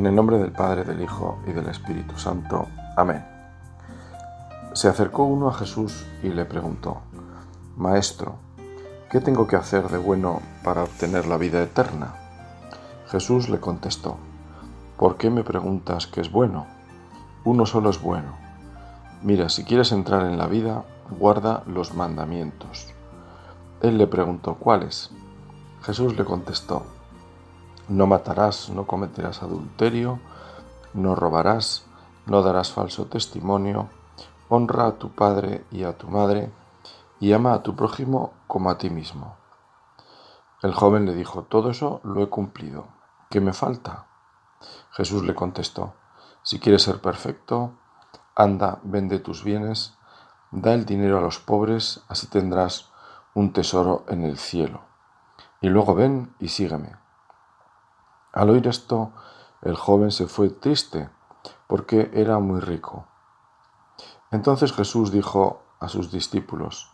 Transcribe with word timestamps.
En 0.00 0.06
el 0.06 0.14
nombre 0.14 0.38
del 0.38 0.50
Padre, 0.50 0.84
del 0.84 1.02
Hijo 1.02 1.40
y 1.46 1.52
del 1.52 1.68
Espíritu 1.68 2.16
Santo. 2.18 2.68
Amén. 2.96 3.22
Se 4.72 4.88
acercó 4.88 5.24
uno 5.24 5.50
a 5.50 5.52
Jesús 5.52 6.06
y 6.22 6.30
le 6.30 6.46
preguntó, 6.46 7.02
Maestro, 7.76 8.36
¿qué 9.10 9.20
tengo 9.20 9.46
que 9.46 9.56
hacer 9.56 9.90
de 9.90 9.98
bueno 9.98 10.40
para 10.64 10.84
obtener 10.84 11.26
la 11.26 11.36
vida 11.36 11.62
eterna? 11.62 12.14
Jesús 13.08 13.50
le 13.50 13.60
contestó, 13.60 14.16
¿por 14.96 15.18
qué 15.18 15.28
me 15.28 15.44
preguntas 15.44 16.06
qué 16.06 16.22
es 16.22 16.32
bueno? 16.32 16.64
Uno 17.44 17.66
solo 17.66 17.90
es 17.90 18.00
bueno. 18.00 18.32
Mira, 19.22 19.50
si 19.50 19.64
quieres 19.64 19.92
entrar 19.92 20.24
en 20.24 20.38
la 20.38 20.46
vida, 20.46 20.82
guarda 21.10 21.62
los 21.66 21.92
mandamientos. 21.92 22.88
Él 23.82 23.98
le 23.98 24.06
preguntó, 24.06 24.54
¿cuáles? 24.54 25.10
Jesús 25.82 26.16
le 26.16 26.24
contestó, 26.24 26.86
no 27.90 28.06
matarás, 28.06 28.70
no 28.70 28.86
cometerás 28.86 29.42
adulterio, 29.42 30.20
no 30.94 31.16
robarás, 31.16 31.86
no 32.24 32.40
darás 32.40 32.70
falso 32.70 33.06
testimonio, 33.06 33.88
honra 34.48 34.86
a 34.86 34.92
tu 34.92 35.10
padre 35.10 35.64
y 35.72 35.82
a 35.82 35.98
tu 35.98 36.08
madre, 36.08 36.52
y 37.18 37.32
ama 37.32 37.52
a 37.52 37.62
tu 37.64 37.74
prójimo 37.74 38.32
como 38.46 38.70
a 38.70 38.78
ti 38.78 38.90
mismo. 38.90 39.36
El 40.62 40.72
joven 40.72 41.04
le 41.04 41.14
dijo, 41.14 41.42
todo 41.42 41.70
eso 41.70 42.00
lo 42.04 42.22
he 42.22 42.28
cumplido, 42.28 42.86
¿qué 43.28 43.40
me 43.40 43.52
falta? 43.52 44.06
Jesús 44.92 45.24
le 45.24 45.34
contestó, 45.34 45.94
si 46.42 46.60
quieres 46.60 46.82
ser 46.82 47.00
perfecto, 47.00 47.74
anda, 48.36 48.78
vende 48.84 49.18
tus 49.18 49.42
bienes, 49.42 49.98
da 50.52 50.74
el 50.74 50.86
dinero 50.86 51.18
a 51.18 51.22
los 51.22 51.40
pobres, 51.40 52.02
así 52.08 52.28
tendrás 52.28 52.92
un 53.34 53.52
tesoro 53.52 54.04
en 54.08 54.22
el 54.22 54.38
cielo. 54.38 54.82
Y 55.60 55.68
luego 55.68 55.96
ven 55.96 56.36
y 56.38 56.48
sígueme. 56.48 56.99
Al 58.32 58.50
oír 58.50 58.66
esto, 58.68 59.12
el 59.62 59.76
joven 59.76 60.10
se 60.10 60.26
fue 60.26 60.50
triste, 60.50 61.10
porque 61.66 62.10
era 62.14 62.38
muy 62.38 62.60
rico. 62.60 63.06
Entonces 64.30 64.72
Jesús 64.72 65.10
dijo 65.10 65.62
a 65.80 65.88
sus 65.88 66.12
discípulos, 66.12 66.92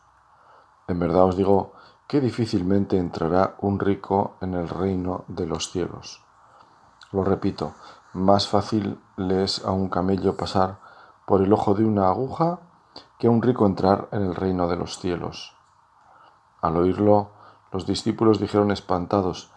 En 0.88 0.98
verdad 0.98 1.24
os 1.24 1.36
digo 1.36 1.72
que 2.06 2.20
difícilmente 2.20 2.96
entrará 2.96 3.56
un 3.60 3.80
rico 3.80 4.36
en 4.40 4.54
el 4.54 4.68
reino 4.68 5.24
de 5.28 5.46
los 5.46 5.70
cielos. 5.70 6.22
Lo 7.12 7.24
repito, 7.24 7.74
más 8.12 8.48
fácil 8.48 9.00
le 9.16 9.44
es 9.44 9.64
a 9.64 9.72
un 9.72 9.88
camello 9.88 10.36
pasar 10.36 10.78
por 11.26 11.42
el 11.42 11.52
ojo 11.52 11.74
de 11.74 11.84
una 11.84 12.08
aguja 12.08 12.60
que 13.18 13.26
a 13.26 13.30
un 13.30 13.42
rico 13.42 13.66
entrar 13.66 14.08
en 14.12 14.22
el 14.22 14.34
reino 14.34 14.68
de 14.68 14.76
los 14.76 14.98
cielos. 14.98 15.54
Al 16.62 16.76
oírlo, 16.76 17.30
los 17.72 17.86
discípulos 17.86 18.40
dijeron 18.40 18.70
espantados, 18.70 19.50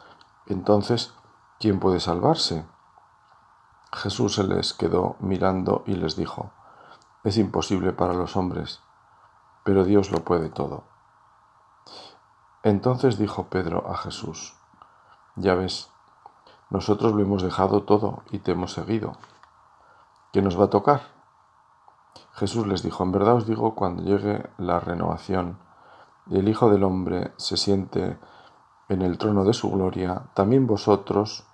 entonces, 0.48 1.14
¿quién 1.60 1.80
puede 1.80 2.00
salvarse? 2.00 2.66
Jesús 3.92 4.36
se 4.36 4.44
les 4.44 4.74
quedó 4.74 5.18
mirando 5.20 5.84
y 5.86 5.96
les 5.96 6.16
dijo, 6.16 6.52
es 7.24 7.38
imposible 7.38 7.92
para 7.92 8.14
los 8.14 8.38
hombres, 8.38 8.82
pero 9.64 9.84
Dios 9.84 10.12
lo 10.12 10.20
puede 10.20 10.50
todo. 10.50 10.84
Entonces 12.64 13.18
dijo 13.18 13.48
Pedro 13.48 13.90
a 13.90 13.98
Jesús, 13.98 14.56
ya 15.36 15.56
ves, 15.56 15.90
nosotros 16.70 17.14
lo 17.14 17.22
hemos 17.22 17.44
dejado 17.44 17.84
todo 17.84 18.24
y 18.32 18.40
te 18.40 18.52
hemos 18.52 18.74
seguido. 18.74 19.14
¿Qué 20.32 20.42
nos 20.42 20.60
va 20.60 20.66
a 20.66 20.70
tocar? 20.70 21.02
Jesús 22.34 22.68
les 22.68 22.84
dijo, 22.84 23.04
en 23.04 23.12
verdad 23.12 23.36
os 23.36 23.48
digo, 23.48 23.76
cuando 23.76 24.04
llegue 24.04 24.50
la 24.58 24.80
renovación 24.80 25.60
y 26.28 26.38
el 26.38 26.48
Hijo 26.48 26.70
del 26.70 26.84
Hombre 26.84 27.34
se 27.38 27.58
siente 27.58 28.18
en 28.88 29.02
el 29.02 29.18
trono 29.18 29.44
de 29.44 29.54
su 29.54 29.70
gloria, 29.72 30.24
también 30.34 30.68
vosotros, 30.68 31.46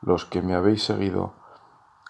los 0.00 0.24
que 0.24 0.42
me 0.42 0.54
habéis 0.54 0.84
seguido, 0.84 1.34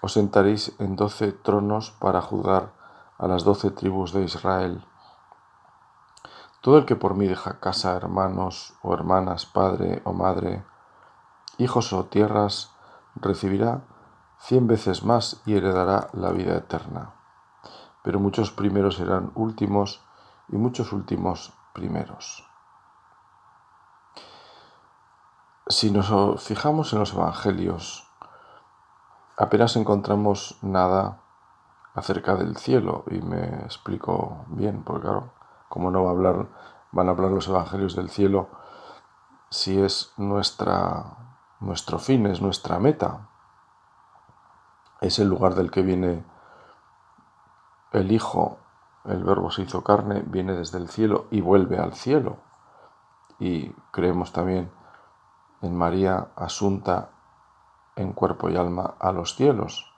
os 0.00 0.12
sentaréis 0.12 0.74
en 0.78 0.96
doce 0.96 1.32
tronos 1.32 1.90
para 1.90 2.22
juzgar 2.22 2.72
a 3.18 3.26
las 3.26 3.44
doce 3.44 3.70
tribus 3.70 4.12
de 4.12 4.22
Israel. 4.22 4.84
Todo 6.60 6.78
el 6.78 6.86
que 6.86 6.96
por 6.96 7.14
mí 7.14 7.26
deja 7.26 7.60
casa, 7.60 7.96
hermanos 7.96 8.74
o 8.82 8.94
hermanas, 8.94 9.46
padre 9.46 10.02
o 10.04 10.12
madre, 10.12 10.64
hijos 11.56 11.92
o 11.92 12.04
tierras, 12.06 12.72
recibirá 13.16 13.82
cien 14.38 14.66
veces 14.66 15.02
más 15.02 15.42
y 15.46 15.56
heredará 15.56 16.08
la 16.12 16.30
vida 16.30 16.56
eterna. 16.56 17.14
Pero 18.02 18.20
muchos 18.20 18.52
primeros 18.52 18.96
serán 18.96 19.32
últimos 19.34 20.04
y 20.48 20.56
muchos 20.56 20.92
últimos 20.92 21.52
primeros. 21.74 22.47
Si 25.68 25.90
nos 25.90 26.42
fijamos 26.42 26.92
en 26.94 27.00
los 27.00 27.12
evangelios, 27.12 28.08
apenas 29.36 29.76
encontramos 29.76 30.58
nada 30.62 31.20
acerca 31.94 32.36
del 32.36 32.56
cielo 32.56 33.04
y 33.10 33.20
me 33.20 33.44
explico 33.64 34.46
bien, 34.48 34.82
porque 34.82 35.02
claro, 35.02 35.32
como 35.68 35.90
no 35.90 36.04
va 36.04 36.10
a 36.10 36.12
hablar, 36.12 36.46
van 36.90 37.08
a 37.08 37.10
hablar 37.10 37.32
los 37.32 37.48
evangelios 37.48 37.94
del 37.94 38.08
cielo 38.08 38.48
si 39.50 39.78
es 39.78 40.14
nuestra 40.16 41.18
nuestro 41.60 41.98
fin, 41.98 42.26
es 42.26 42.40
nuestra 42.40 42.78
meta. 42.78 43.28
Es 45.00 45.18
el 45.18 45.28
lugar 45.28 45.54
del 45.54 45.70
que 45.70 45.82
viene 45.82 46.24
el 47.92 48.12
Hijo, 48.12 48.58
el 49.04 49.22
Verbo 49.22 49.50
se 49.50 49.62
hizo 49.62 49.82
carne, 49.82 50.22
viene 50.26 50.54
desde 50.54 50.78
el 50.78 50.88
cielo 50.88 51.26
y 51.30 51.40
vuelve 51.40 51.78
al 51.78 51.94
cielo. 51.94 52.38
Y 53.38 53.70
creemos 53.90 54.32
también 54.32 54.70
en 55.62 55.76
María 55.76 56.28
asunta 56.36 57.10
en 57.96 58.12
cuerpo 58.12 58.48
y 58.48 58.56
alma 58.56 58.94
a 58.98 59.12
los 59.12 59.34
cielos 59.34 59.92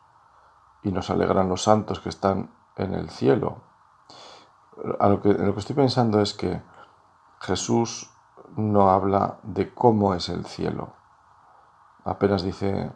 y 0.82 0.91
nos 0.91 1.10
alegran 1.10 1.48
los 1.48 1.62
santos 1.62 2.00
que 2.00 2.09
están 2.09 2.50
en 2.76 2.94
el 2.94 3.10
cielo. 3.10 3.59
A 4.99 5.09
lo 5.09 5.20
que, 5.20 5.34
lo 5.34 5.53
que 5.53 5.60
estoy 5.60 5.76
pensando 5.76 6.20
es 6.20 6.32
que 6.32 6.62
Jesús 7.41 8.10
no 8.56 8.91
habla 8.91 9.38
de 9.43 9.75
cómo 9.75 10.15
es 10.15 10.31
el 10.31 10.47
cielo. 10.47 10.94
Apenas 12.04 12.43
dice 12.43 12.91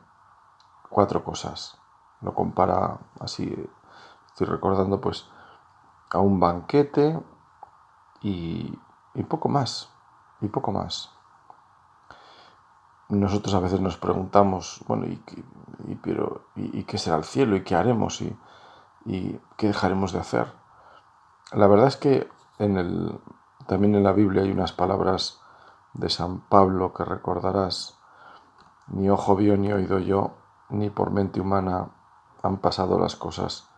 cuatro 0.89 1.23
cosas. 1.23 1.79
Lo 2.23 2.35
compara 2.35 2.99
así, 3.21 3.55
estoy 4.29 4.47
recordando 4.47 5.01
pues 5.01 5.29
a 6.11 6.19
un 6.21 6.41
banquete 6.41 7.21
y, 8.23 8.79
y 9.13 9.23
poco 9.25 9.51
más, 9.51 9.93
y 10.41 10.49
poco 10.49 10.73
más 10.73 11.14
nosotros 13.09 13.55
a 13.55 13.61
veces 13.61 13.81
nos 13.81 13.97
preguntamos, 13.97 14.83
bueno, 14.87 15.07
¿y, 15.07 15.21
pero, 16.03 16.47
y, 16.57 16.85
qué 16.85 16.99
será 16.99 17.17
el 17.17 17.25
cielo? 17.25 17.57
¿Y 17.57 17.63
qué 17.63 17.75
haremos? 17.75 18.21
¿Y, 18.21 18.37
¿Y 19.05 19.39
qué 19.57 19.69
dejaremos 19.69 20.13
de 20.13 20.21
hacer? 20.21 20.53
La 21.53 21.67
verdad 21.67 21.89
es 21.89 21.97
que 21.97 22.29
en 22.59 22.77
el, 22.77 23.21
también 23.67 23.95
en 23.95 24.03
la 24.03 24.13
Biblia 24.13 24.43
hay 24.43 24.51
unas 24.51 24.73
palabras 24.73 25.41
de 25.93 26.09
San 26.09 26.41
Pablo 26.41 26.93
que 26.93 27.05
recordarás. 27.05 27.99
Ni 28.89 29.09
ojo 29.11 29.37
vio, 29.37 29.57
ni 29.57 29.73
oído 29.73 29.99
yo, 29.99 30.33
ni 30.69 30.91
por 30.91 31.11
mente 31.11 31.41
humana 31.41 31.91
han 32.43 32.59
pasado 32.59 32.99
las 32.99 33.17
cosas 33.17 33.69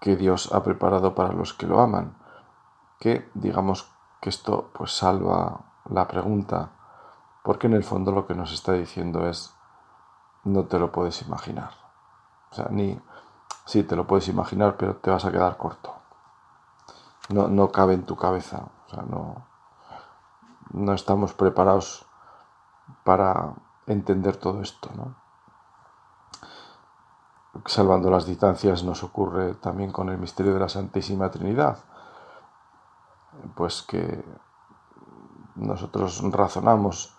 que 0.00 0.16
Dios 0.16 0.52
ha 0.52 0.62
preparado 0.62 1.14
para 1.14 1.32
los 1.32 1.52
que 1.52 1.66
lo 1.66 1.80
aman. 1.80 2.16
Que 2.98 3.30
digamos 3.34 3.90
que 4.20 4.30
esto 4.30 4.70
pues 4.72 4.92
salva 4.92 5.64
la 5.88 6.08
pregunta 6.08 6.75
porque 7.46 7.68
en 7.68 7.74
el 7.74 7.84
fondo 7.84 8.10
lo 8.10 8.26
que 8.26 8.34
nos 8.34 8.52
está 8.52 8.72
diciendo 8.72 9.28
es, 9.28 9.54
no 10.42 10.64
te 10.64 10.80
lo 10.80 10.90
puedes 10.90 11.22
imaginar. 11.22 11.70
O 12.50 12.54
sea, 12.56 12.66
ni, 12.70 13.00
sí, 13.64 13.84
te 13.84 13.94
lo 13.94 14.04
puedes 14.04 14.26
imaginar, 14.26 14.76
pero 14.76 14.96
te 14.96 15.12
vas 15.12 15.24
a 15.24 15.30
quedar 15.30 15.56
corto. 15.56 15.94
No, 17.28 17.46
no 17.46 17.70
cabe 17.70 17.94
en 17.94 18.04
tu 18.04 18.16
cabeza. 18.16 18.64
O 18.86 18.90
sea, 18.90 19.04
no, 19.04 19.46
no 20.72 20.92
estamos 20.92 21.34
preparados 21.34 22.04
para 23.04 23.54
entender 23.86 24.38
todo 24.38 24.60
esto, 24.60 24.90
¿no? 24.96 25.14
Salvando 27.64 28.10
las 28.10 28.26
distancias 28.26 28.82
nos 28.82 29.04
ocurre 29.04 29.54
también 29.54 29.92
con 29.92 30.08
el 30.08 30.18
misterio 30.18 30.52
de 30.52 30.58
la 30.58 30.68
Santísima 30.68 31.30
Trinidad. 31.30 31.78
Pues 33.54 33.82
que 33.82 34.24
nosotros 35.54 36.20
razonamos 36.32 37.15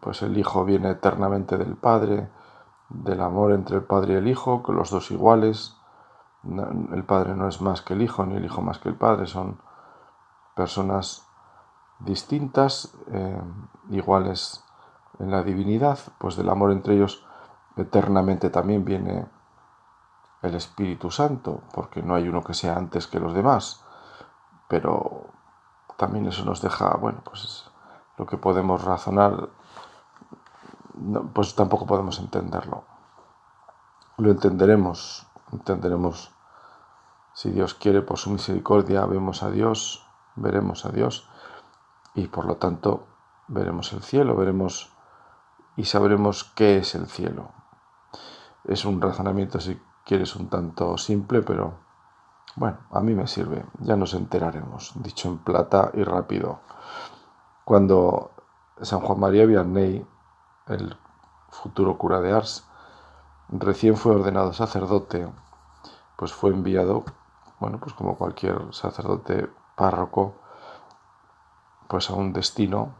pues 0.00 0.22
el 0.22 0.36
Hijo 0.36 0.64
viene 0.64 0.90
eternamente 0.90 1.56
del 1.56 1.76
Padre, 1.76 2.30
del 2.88 3.20
amor 3.20 3.52
entre 3.52 3.76
el 3.76 3.84
Padre 3.84 4.14
y 4.14 4.16
el 4.16 4.28
Hijo, 4.28 4.62
que 4.62 4.72
los 4.72 4.90
dos 4.90 5.10
iguales. 5.10 5.76
El 6.44 7.04
Padre 7.04 7.34
no 7.34 7.48
es 7.48 7.60
más 7.60 7.82
que 7.82 7.94
el 7.94 8.02
Hijo, 8.02 8.26
ni 8.26 8.36
el 8.36 8.44
Hijo 8.44 8.62
más 8.62 8.78
que 8.78 8.88
el 8.88 8.96
Padre, 8.96 9.26
son 9.26 9.58
personas 10.54 11.26
distintas, 12.00 12.94
eh, 13.08 13.42
iguales 13.90 14.64
en 15.18 15.30
la 15.30 15.42
divinidad, 15.42 15.98
pues 16.18 16.36
del 16.36 16.48
amor 16.48 16.72
entre 16.72 16.94
ellos 16.94 17.26
eternamente 17.76 18.50
también 18.50 18.84
viene 18.84 19.26
el 20.42 20.54
Espíritu 20.54 21.10
Santo, 21.10 21.62
porque 21.72 22.02
no 22.02 22.14
hay 22.14 22.28
uno 22.28 22.42
que 22.42 22.54
sea 22.54 22.76
antes 22.76 23.06
que 23.06 23.18
los 23.18 23.32
demás, 23.34 23.84
pero 24.68 25.28
también 25.96 26.26
eso 26.26 26.44
nos 26.44 26.60
deja, 26.60 26.96
bueno, 26.96 27.20
pues 27.24 27.70
lo 28.16 28.26
que 28.26 28.36
podemos 28.36 28.84
razonar 28.84 29.48
pues 31.32 31.54
tampoco 31.54 31.86
podemos 31.86 32.18
entenderlo. 32.18 32.84
Lo 34.16 34.30
entenderemos, 34.30 35.26
entenderemos 35.52 36.30
si 37.34 37.50
Dios 37.50 37.74
quiere 37.74 38.00
por 38.02 38.18
su 38.18 38.30
misericordia, 38.30 39.04
vemos 39.06 39.42
a 39.42 39.50
Dios, 39.50 40.06
veremos 40.36 40.84
a 40.84 40.90
Dios 40.90 41.28
y 42.14 42.28
por 42.28 42.46
lo 42.46 42.56
tanto 42.56 43.06
veremos 43.48 43.92
el 43.92 44.02
cielo, 44.02 44.36
veremos 44.36 44.92
y 45.76 45.84
sabremos 45.84 46.44
qué 46.44 46.78
es 46.78 46.94
el 46.94 47.08
cielo. 47.08 47.50
Es 48.62 48.84
un 48.84 49.00
razonamiento, 49.00 49.60
si 49.60 49.80
quieres, 50.04 50.36
un 50.36 50.48
tanto 50.48 50.96
simple, 50.96 51.42
pero 51.42 51.74
bueno, 52.54 52.78
a 52.92 53.00
mí 53.00 53.14
me 53.14 53.26
sirve, 53.26 53.66
ya 53.80 53.96
nos 53.96 54.14
enteraremos, 54.14 54.92
dicho 55.02 55.28
en 55.28 55.38
plata 55.38 55.90
y 55.92 56.04
rápido. 56.04 56.60
Cuando 57.64 58.30
San 58.82 59.00
Juan 59.00 59.20
María 59.20 59.46
Vianney, 59.46 60.06
el 60.66 60.96
futuro 61.50 61.96
cura 61.96 62.20
de 62.20 62.32
Ars, 62.32 62.66
recién 63.48 63.96
fue 63.96 64.14
ordenado 64.14 64.52
sacerdote, 64.52 65.30
pues 66.16 66.32
fue 66.32 66.50
enviado, 66.50 67.04
bueno, 67.60 67.78
pues 67.78 67.94
como 67.94 68.16
cualquier 68.16 68.72
sacerdote 68.72 69.48
párroco, 69.76 70.34
pues 71.88 72.10
a 72.10 72.14
un 72.14 72.32
destino, 72.32 72.94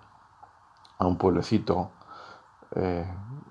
a 0.99 1.07
un 1.07 1.19
pueblecito, 1.19 1.91
eh, 2.73 3.07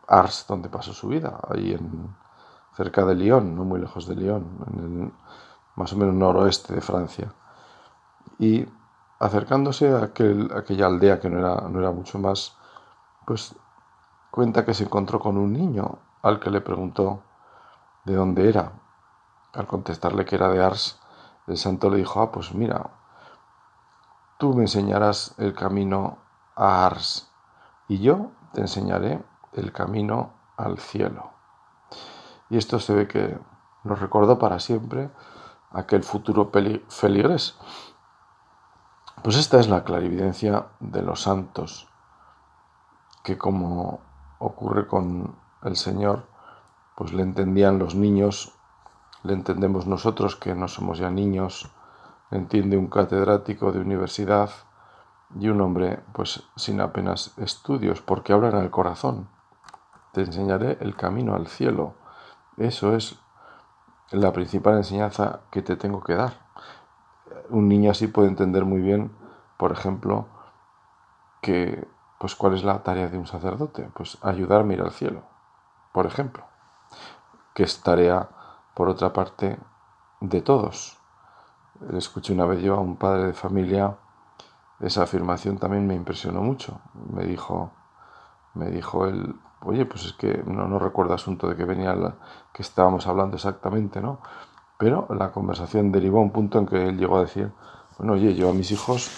Ars, 0.07 0.45
donde 0.47 0.69
pasó 0.69 0.93
su 0.93 1.07
vida, 1.07 1.39
ahí 1.49 1.73
en, 1.73 2.15
cerca 2.75 3.05
de 3.05 3.15
Lyon, 3.15 3.55
no 3.55 3.63
muy 3.63 3.79
lejos 3.79 4.07
de 4.07 4.15
Lyon, 4.15 4.65
en 4.67 4.79
el 4.79 5.11
más 5.75 5.93
o 5.93 5.97
menos 5.97 6.15
noroeste 6.15 6.73
de 6.73 6.81
Francia. 6.81 7.33
Y 8.39 8.67
acercándose 9.23 9.89
a, 9.89 10.03
aquella 10.03 10.85
aldea 10.85 11.19
que 11.19 11.29
no 11.29 11.39
era, 11.39 11.91
mucho 11.91 12.19
más, 12.19 12.57
pues 13.25 13.55
cuenta 14.31 14.65
que 14.65 14.73
se 14.73 14.83
encontró 14.83 15.19
con 15.19 15.37
un 15.37 15.53
niño 15.53 15.99
al 16.21 16.41
que 16.41 16.49
le 16.49 16.59
preguntó 16.59 17.21
de 18.03 18.15
dónde 18.15 18.49
era. 18.49 18.73
Al 19.53 19.65
contestarle 19.65 20.25
que 20.25 20.35
era 20.35 20.49
de 20.49 20.61
Ars, 20.61 20.99
el 21.47 21.57
santo 21.57 21.89
le 21.89 21.97
dijo, 21.97 22.21
ah, 22.21 22.31
pues 22.33 22.53
mira, 22.53 22.89
tú 24.37 24.53
me 24.53 24.63
enseñarás 24.63 25.35
el 25.37 25.53
camino 25.53 26.17
a 26.55 26.85
Ars 26.85 27.31
y 27.87 27.99
yo 27.99 28.31
te 28.51 28.61
enseñaré 28.61 29.23
el 29.53 29.71
camino 29.71 30.33
al 30.57 30.79
cielo. 30.79 31.31
Y 32.49 32.57
esto 32.57 32.77
se 32.79 32.93
ve 32.93 33.07
que 33.07 33.37
nos 33.85 33.99
recordó 33.99 34.37
para 34.37 34.59
siempre 34.59 35.09
aquel 35.71 36.03
futuro 36.03 36.51
feligres. 36.89 37.57
Pues 39.23 39.37
esta 39.37 39.57
es 39.57 39.69
la 39.69 39.85
clarividencia 39.85 40.65
de 40.81 41.01
los 41.01 41.21
santos, 41.21 41.87
que 43.23 43.37
como 43.37 44.01
ocurre 44.37 44.85
con 44.85 45.37
el 45.63 45.77
Señor, 45.77 46.27
pues 46.97 47.13
le 47.13 47.23
entendían 47.23 47.79
los 47.79 47.95
niños, 47.95 48.53
le 49.23 49.31
entendemos 49.31 49.87
nosotros 49.87 50.35
que 50.35 50.53
no 50.55 50.67
somos 50.67 50.97
ya 50.97 51.09
niños, 51.09 51.71
entiende 52.31 52.75
un 52.75 52.87
catedrático 52.87 53.71
de 53.71 53.79
universidad 53.79 54.49
y 55.39 55.47
un 55.47 55.61
hombre 55.61 56.01
pues 56.11 56.43
sin 56.57 56.81
apenas 56.81 57.33
estudios, 57.37 58.01
porque 58.01 58.33
hablan 58.33 58.55
al 58.55 58.71
corazón. 58.71 59.29
Te 60.11 60.19
enseñaré 60.19 60.77
el 60.81 60.97
camino 60.97 61.33
al 61.33 61.47
cielo. 61.47 61.93
Eso 62.57 62.93
es 62.93 63.17
la 64.11 64.33
principal 64.33 64.75
enseñanza 64.75 65.39
que 65.49 65.61
te 65.61 65.77
tengo 65.77 66.03
que 66.03 66.15
dar. 66.15 66.43
Un 67.49 67.67
niño 67.67 67.91
así 67.91 68.07
puede 68.07 68.27
entender 68.29 68.65
muy 68.65 68.81
bien, 68.81 69.11
por 69.57 69.71
ejemplo, 69.71 70.27
que 71.41 71.87
pues 72.19 72.35
cuál 72.35 72.53
es 72.53 72.63
la 72.63 72.83
tarea 72.83 73.09
de 73.09 73.17
un 73.17 73.27
sacerdote, 73.27 73.89
pues 73.93 74.17
ayudarme 74.21 74.73
a 74.73 74.77
ir 74.77 74.83
al 74.83 74.91
cielo, 74.91 75.23
por 75.91 76.05
ejemplo, 76.05 76.45
que 77.53 77.63
es 77.63 77.81
tarea 77.81 78.29
por 78.73 78.87
otra 78.87 79.11
parte 79.11 79.59
de 80.21 80.41
todos. 80.41 80.97
Escuché 81.91 82.33
una 82.33 82.45
vez 82.45 82.61
yo 82.61 82.75
a 82.75 82.79
un 82.79 82.95
padre 82.95 83.27
de 83.27 83.33
familia 83.33 83.97
esa 84.79 85.03
afirmación 85.03 85.57
también 85.57 85.87
me 85.87 85.95
impresionó 85.95 86.41
mucho. 86.41 86.81
Me 86.93 87.23
dijo, 87.23 87.71
me 88.53 88.69
dijo 88.69 89.05
él, 89.05 89.35
oye, 89.61 89.85
pues 89.85 90.05
es 90.05 90.13
que 90.13 90.43
no, 90.45 90.67
no 90.67 90.77
recuerdo 90.77 91.13
asunto 91.13 91.47
de 91.47 91.55
que 91.55 91.65
venía 91.65 91.95
la, 91.95 92.15
que 92.51 92.61
estábamos 92.61 93.07
hablando 93.07 93.35
exactamente, 93.35 94.01
¿no? 94.01 94.19
Pero 94.83 95.07
la 95.11 95.31
conversación 95.31 95.93
derivó 95.93 96.19
a 96.19 96.23
un 96.23 96.31
punto 96.31 96.59
en 96.59 96.65
que 96.65 96.89
él 96.89 96.97
llegó 96.97 97.15
a 97.15 97.21
decir, 97.21 97.49
bueno, 97.97 98.15
oye, 98.15 98.35
yo 98.35 98.49
a 98.49 98.53
mis 98.53 98.69
hijos, 98.69 99.09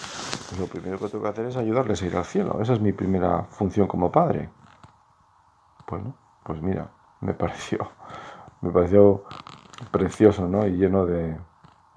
lo 0.60 0.68
primero 0.68 0.96
que 0.96 1.08
tengo 1.08 1.24
que 1.24 1.30
hacer 1.30 1.46
es 1.46 1.56
ayudarles 1.56 2.00
a 2.00 2.06
ir 2.06 2.16
al 2.16 2.24
cielo. 2.24 2.60
Esa 2.60 2.74
es 2.74 2.80
mi 2.80 2.92
primera 2.92 3.48
función 3.50 3.88
como 3.88 4.12
padre. 4.12 4.48
Bueno, 5.90 6.14
pues 6.44 6.62
mira, 6.62 6.92
me 7.20 7.34
pareció, 7.42 7.90
me 8.60 8.70
pareció 8.70 9.24
precioso, 9.90 10.46
¿no? 10.46 10.64
Y 10.68 10.76
lleno 10.76 11.04
de, 11.04 11.36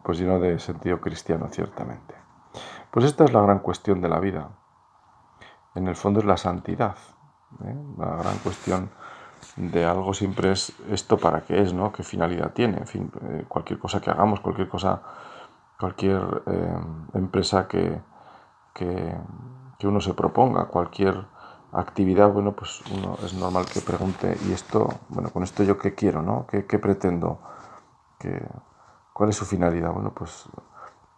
pues 0.04 0.18
lleno 0.18 0.40
de 0.40 0.58
sentido 0.58 1.00
cristiano, 1.00 1.48
ciertamente. 1.52 2.16
Pues 2.90 3.06
esta 3.06 3.26
es 3.26 3.34
la 3.34 3.42
gran 3.42 3.60
cuestión 3.60 4.02
de 4.02 4.10
la 4.10 4.20
vida. 4.20 4.50
En 5.76 5.88
el 5.88 5.96
fondo 5.96 6.22
es 6.22 6.26
la 6.26 6.38
santidad. 6.38 6.96
¿eh? 7.64 7.76
La 8.00 8.16
gran 8.16 8.40
cuestión 8.40 8.90
de 9.60 9.86
algo 9.86 10.14
siempre 10.14 10.54
es 10.54 10.72
esto 10.90 11.18
para 11.18 11.42
qué 11.42 11.62
es, 11.62 11.74
¿no? 11.74 11.92
¿Qué 11.92 12.02
finalidad 12.04 12.54
tiene? 12.54 12.78
En 12.78 12.88
fin, 12.88 13.12
eh, 13.22 13.44
cualquier 13.48 13.78
cosa 13.78 14.00
que 14.00 14.10
hagamos, 14.10 14.40
cualquier 14.40 14.70
cosa, 14.70 15.02
cualquier 15.78 16.22
eh, 16.48 16.80
empresa 17.14 17.68
que, 17.68 18.00
que, 18.74 19.16
uno 19.84 20.00
se 20.00 20.14
proponga, 20.14 20.66
cualquier 20.66 21.26
actividad, 21.74 22.30
bueno, 22.30 22.54
pues 22.54 22.82
uno 22.92 23.18
es 23.24 23.34
normal 23.34 23.66
que 23.66 23.82
pregunte, 23.82 24.38
¿y 24.48 24.54
esto, 24.54 24.88
bueno, 25.10 25.30
con 25.30 25.44
esto 25.44 25.64
yo 25.64 25.78
qué 25.78 25.94
quiero, 25.94 26.22
¿no? 26.22 26.48
¿Qué, 26.48 26.80
pretendo? 26.80 27.40
¿Qué, 28.18 28.42
¿Cuál 29.14 29.30
es 29.30 29.36
su 29.36 29.46
finalidad? 29.46 29.92
Bueno, 29.92 30.14
pues 30.16 30.46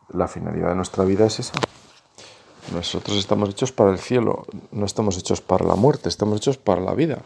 la 0.09 0.27
finalidad 0.27 0.69
de 0.69 0.75
nuestra 0.75 1.05
vida 1.05 1.25
es 1.25 1.39
esa. 1.39 1.59
Nosotros 2.73 3.17
estamos 3.17 3.49
hechos 3.49 3.71
para 3.71 3.91
el 3.91 3.99
cielo, 3.99 4.45
no 4.71 4.85
estamos 4.85 5.17
hechos 5.17 5.41
para 5.41 5.65
la 5.65 5.75
muerte, 5.75 6.09
estamos 6.09 6.37
hechos 6.37 6.57
para 6.57 6.81
la 6.81 6.93
vida. 6.93 7.19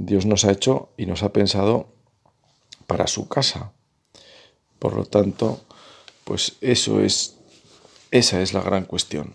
Dios 0.00 0.26
nos 0.26 0.44
ha 0.44 0.52
hecho 0.52 0.90
y 0.96 1.06
nos 1.06 1.24
ha 1.24 1.32
pensado 1.32 1.88
para 2.86 3.08
su 3.08 3.26
casa. 3.26 3.72
Por 4.78 4.94
lo 4.94 5.04
tanto, 5.04 5.60
pues 6.22 6.56
eso 6.60 7.00
es 7.00 7.36
esa 8.12 8.40
es 8.40 8.54
la 8.54 8.62
gran 8.62 8.84
cuestión. 8.84 9.34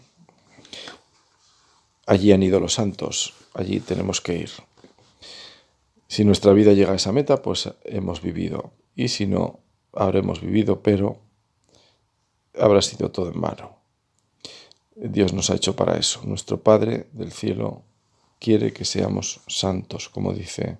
Allí 2.08 2.32
han 2.32 2.43
ido 2.43 2.62
los 2.62 2.74
santos, 2.74 3.34
allí 3.53 3.82
tenemos 3.82 4.22
que 4.22 4.38
ir. 4.38 4.51
Si 6.08 6.24
nuestra 6.24 6.53
vida 6.53 6.72
llega 6.72 6.93
a 6.93 6.96
esa 6.96 7.12
meta, 7.12 7.41
pues 7.41 7.70
hemos 7.84 8.22
vivido. 8.22 8.72
Y 8.96 9.10
si 9.10 9.27
no, 9.27 9.60
habremos 9.91 10.39
vivido, 10.39 10.82
pero 10.82 11.17
habrá 12.58 12.82
sido 12.82 13.12
todo 13.12 13.32
en 13.32 13.41
vano. 13.41 13.75
Dios 14.96 15.34
nos 15.34 15.50
ha 15.50 15.55
hecho 15.55 15.75
para 15.75 15.98
eso. 15.98 16.22
Nuestro 16.24 16.62
Padre 16.62 17.10
del 17.12 17.34
cielo 17.34 17.84
quiere 18.43 18.73
que 18.73 18.83
seamos 18.83 19.39
santos, 19.47 20.09
como 20.09 20.33
dice 20.33 20.77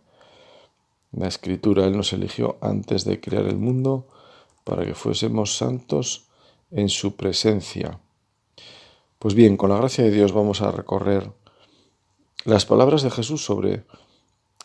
la 1.13 1.29
Escritura. 1.29 1.86
Él 1.86 1.96
nos 1.96 2.12
eligió 2.12 2.58
antes 2.60 3.05
de 3.05 3.22
crear 3.22 3.46
el 3.46 3.58
mundo 3.58 4.05
para 4.65 4.86
que 4.86 4.96
fuésemos 4.96 5.55
santos 5.55 6.27
en 6.72 6.89
su 6.89 7.15
presencia. 7.15 8.01
Pues 9.17 9.34
bien, 9.34 9.55
con 9.55 9.70
la 9.70 9.77
gracia 9.77 10.03
de 10.03 10.12
Dios 10.12 10.34
vamos 10.34 10.62
a 10.62 10.72
recorrer 10.72 11.32
las 12.43 12.65
palabras 12.65 13.01
de 13.01 13.12
Jesús 13.12 13.46
sobre 13.46 13.86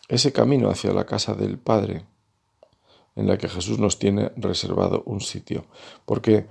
ese 0.09 0.33
camino 0.33 0.69
hacia 0.69 0.91
la 0.91 1.05
casa 1.05 1.33
del 1.33 1.57
Padre, 1.57 2.05
en 3.15 3.27
la 3.27 3.37
que 3.37 3.47
Jesús 3.47 3.79
nos 3.79 3.97
tiene 3.97 4.33
reservado 4.35 5.03
un 5.05 5.21
sitio. 5.21 5.63
Porque 6.05 6.47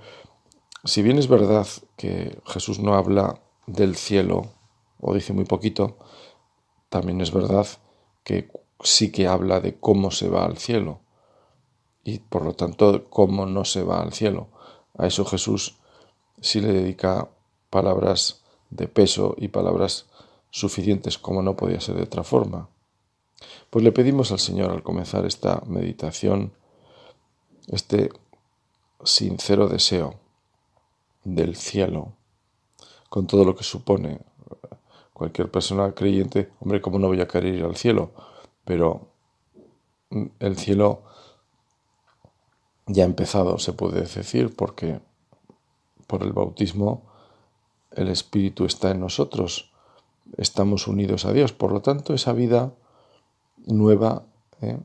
si 0.83 1.03
bien 1.03 1.19
es 1.19 1.27
verdad 1.27 1.67
que 1.95 2.39
Jesús 2.47 2.79
no 2.79 2.95
habla 2.95 3.39
del 3.67 3.95
cielo, 3.95 4.49
o 4.99 5.13
dice 5.13 5.33
muy 5.33 5.45
poquito, 5.45 5.97
también 6.89 7.21
es 7.21 7.31
verdad 7.31 7.67
que 8.23 8.51
sí 8.81 9.11
que 9.11 9.27
habla 9.27 9.61
de 9.61 9.79
cómo 9.79 10.11
se 10.11 10.29
va 10.29 10.45
al 10.45 10.57
cielo 10.57 10.99
y 12.03 12.19
por 12.19 12.43
lo 12.43 12.53
tanto 12.53 13.09
cómo 13.09 13.45
no 13.45 13.65
se 13.65 13.83
va 13.83 14.01
al 14.01 14.13
cielo. 14.13 14.47
A 14.97 15.07
eso 15.07 15.25
Jesús 15.25 15.77
sí 16.41 16.61
le 16.61 16.73
dedica 16.73 17.29
palabras 17.69 18.41
de 18.69 18.87
peso 18.87 19.35
y 19.37 19.49
palabras 19.49 20.07
suficientes 20.51 21.17
como 21.17 21.41
no 21.41 21.55
podía 21.55 21.81
ser 21.81 21.95
de 21.95 22.03
otra 22.03 22.23
forma. 22.23 22.69
Pues 23.69 23.83
le 23.83 23.91
pedimos 23.91 24.31
al 24.31 24.39
Señor 24.39 24.71
al 24.71 24.83
comenzar 24.83 25.25
esta 25.25 25.61
meditación 25.65 26.53
este 27.67 28.09
sincero 29.03 29.67
deseo 29.67 30.15
del 31.23 31.55
cielo, 31.55 32.13
con 33.09 33.27
todo 33.27 33.45
lo 33.45 33.55
que 33.55 33.63
supone. 33.63 34.19
Cualquier 35.19 35.51
persona 35.51 35.91
creyente, 35.91 36.49
hombre, 36.61 36.79
¿cómo 36.79 36.97
no 36.97 37.07
voy 37.07 37.19
a 37.19 37.27
querer 37.27 37.53
ir 37.53 37.65
al 37.65 37.75
cielo? 37.75 38.11
Pero 38.63 39.09
el 40.39 40.57
cielo 40.57 41.01
ya 42.87 43.03
ha 43.03 43.05
empezado, 43.05 43.59
se 43.59 43.73
puede 43.73 43.99
decir, 43.99 44.55
porque 44.55 45.01
por 46.07 46.23
el 46.23 46.31
bautismo 46.31 47.03
el 47.91 48.07
Espíritu 48.07 48.63
está 48.63 48.91
en 48.91 49.01
nosotros 49.01 49.73
estamos 50.37 50.87
unidos 50.87 51.25
a 51.25 51.33
Dios. 51.33 51.51
Por 51.51 51.73
lo 51.73 51.81
tanto, 51.81 52.13
esa 52.13 52.31
vida 52.31 52.71
nueva, 53.65 54.23
¿eh? 54.61 54.77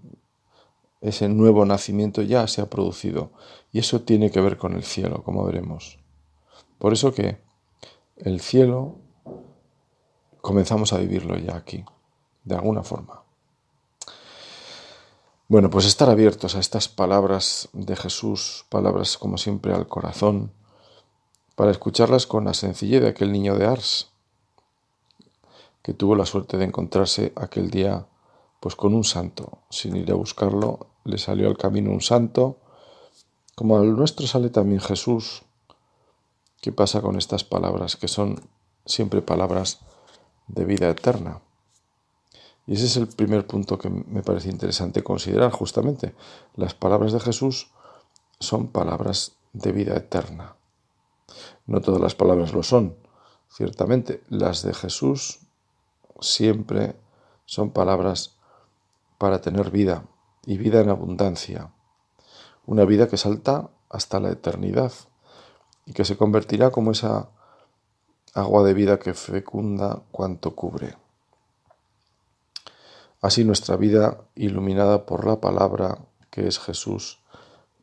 ese 1.01 1.29
nuevo 1.29 1.65
nacimiento 1.65 2.23
ya 2.23 2.49
se 2.49 2.61
ha 2.61 2.69
producido. 2.69 3.31
Y 3.73 3.79
eso 3.79 4.01
tiene 4.01 4.33
que 4.33 4.41
ver 4.41 4.57
con 4.57 4.75
el 4.75 4.83
cielo, 4.83 5.23
como 5.23 5.45
veremos. 5.45 6.01
Por 6.79 6.93
eso 6.93 7.15
que 7.15 7.39
el 8.17 8.41
cielo 8.41 9.04
comenzamos 10.45 10.93
a 10.93 10.99
vivirlo 10.99 11.39
ya 11.39 11.57
aquí, 11.57 11.87
de 12.45 12.55
alguna 12.55 12.83
forma. 12.83 13.23
Bueno, 15.49 15.71
pues 15.71 15.87
estar 15.87 16.11
abiertos 16.11 16.55
a 16.55 16.61
estas 16.61 16.87
palabras 16.87 17.71
de 17.73 17.97
Jesús, 17.97 18.67
palabras 18.69 19.17
como 19.17 19.39
siempre 19.39 19.73
al 19.73 19.89
corazón, 19.89 20.53
para 21.57 21.71
escucharlas 21.71 22.27
con 22.27 22.45
la 22.45 22.53
sencillez 22.53 23.01
de 23.01 23.09
aquel 23.09 23.33
niño 23.33 23.57
de 23.57 23.65
Ars, 23.65 24.11
que 25.81 25.95
tuvo 25.95 26.15
la 26.15 26.27
suerte 26.27 26.59
de 26.59 26.67
encontrarse 26.67 27.33
aquel 27.37 27.71
día 27.71 28.07
pues 28.61 28.77
con 28.77 28.95
un 28.95 29.05
santo. 29.05 29.61
Sin 29.71 29.97
ir 29.97 30.11
a 30.11 30.15
buscarlo, 30.15 30.89
le 31.05 31.17
salió 31.17 31.49
al 31.49 31.57
camino 31.57 31.91
un 31.91 32.03
santo, 32.03 32.59
como 33.55 33.79
al 33.79 33.97
nuestro 33.97 34.27
sale 34.27 34.51
también 34.51 34.83
Jesús. 34.83 35.43
¿Qué 36.61 36.71
pasa 36.71 37.01
con 37.01 37.17
estas 37.17 37.45
palabras 37.45 37.97
que 37.97 38.09
son 38.09 38.47
siempre 38.85 39.23
palabras 39.23 39.81
de 40.47 40.65
vida 40.65 40.89
eterna? 40.89 41.41
Y 42.67 42.75
ese 42.75 42.87
es 42.87 42.97
el 42.97 43.09
primer 43.09 43.47
punto 43.47 43.79
que 43.79 43.91
me 43.91 44.23
parece 44.23 44.49
interesante 44.49 45.03
considerar, 45.03 45.53
justamente. 45.53 46.15
Las 46.57 46.75
palabras 46.75 47.13
de 47.13 47.21
Jesús 47.21 47.71
son 48.41 48.69
palabras 48.69 49.33
de 49.53 49.73
vida 49.73 49.97
eterna. 49.97 50.57
No 51.67 51.81
todas 51.81 52.01
las 52.01 52.15
palabras 52.15 52.53
lo 52.53 52.63
son, 52.63 52.97
ciertamente. 53.51 54.23
Las 54.29 54.63
de 54.63 54.73
Jesús 54.73 55.41
siempre 56.21 56.97
son 57.45 57.71
palabras 57.71 58.37
para 59.19 59.41
tener 59.41 59.71
vida 59.71 60.05
y 60.47 60.57
vida 60.57 60.81
en 60.81 60.89
abundancia. 60.89 61.71
Una 62.67 62.85
vida 62.85 63.09
que 63.09 63.19
salta 63.19 63.71
hasta 63.91 64.21
la 64.21 64.31
eternidad 64.31 64.93
y 65.87 65.93
que 65.93 66.05
se 66.05 66.17
convertirá 66.17 66.71
como 66.71 66.93
esa 66.93 67.29
agua 68.35 68.65
de 68.65 68.75
vida 68.75 68.99
que 68.99 69.15
fecunda 69.15 70.03
cuanto 70.11 70.57
cubre. 70.57 70.97
Así 73.23 73.45
nuestra 73.45 73.77
vida, 73.77 74.25
iluminada 74.35 75.07
por 75.07 75.25
la 75.27 75.41
palabra 75.41 75.99
que 76.31 76.49
es 76.49 76.59
Jesús, 76.59 77.21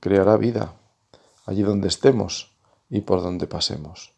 creará 0.02 0.36
vida 0.38 0.76
allí 1.46 1.64
donde 1.64 1.88
estemos 1.88 2.52
y 2.90 3.02
por 3.02 3.24
donde 3.24 3.48
pasemos. 3.48 4.14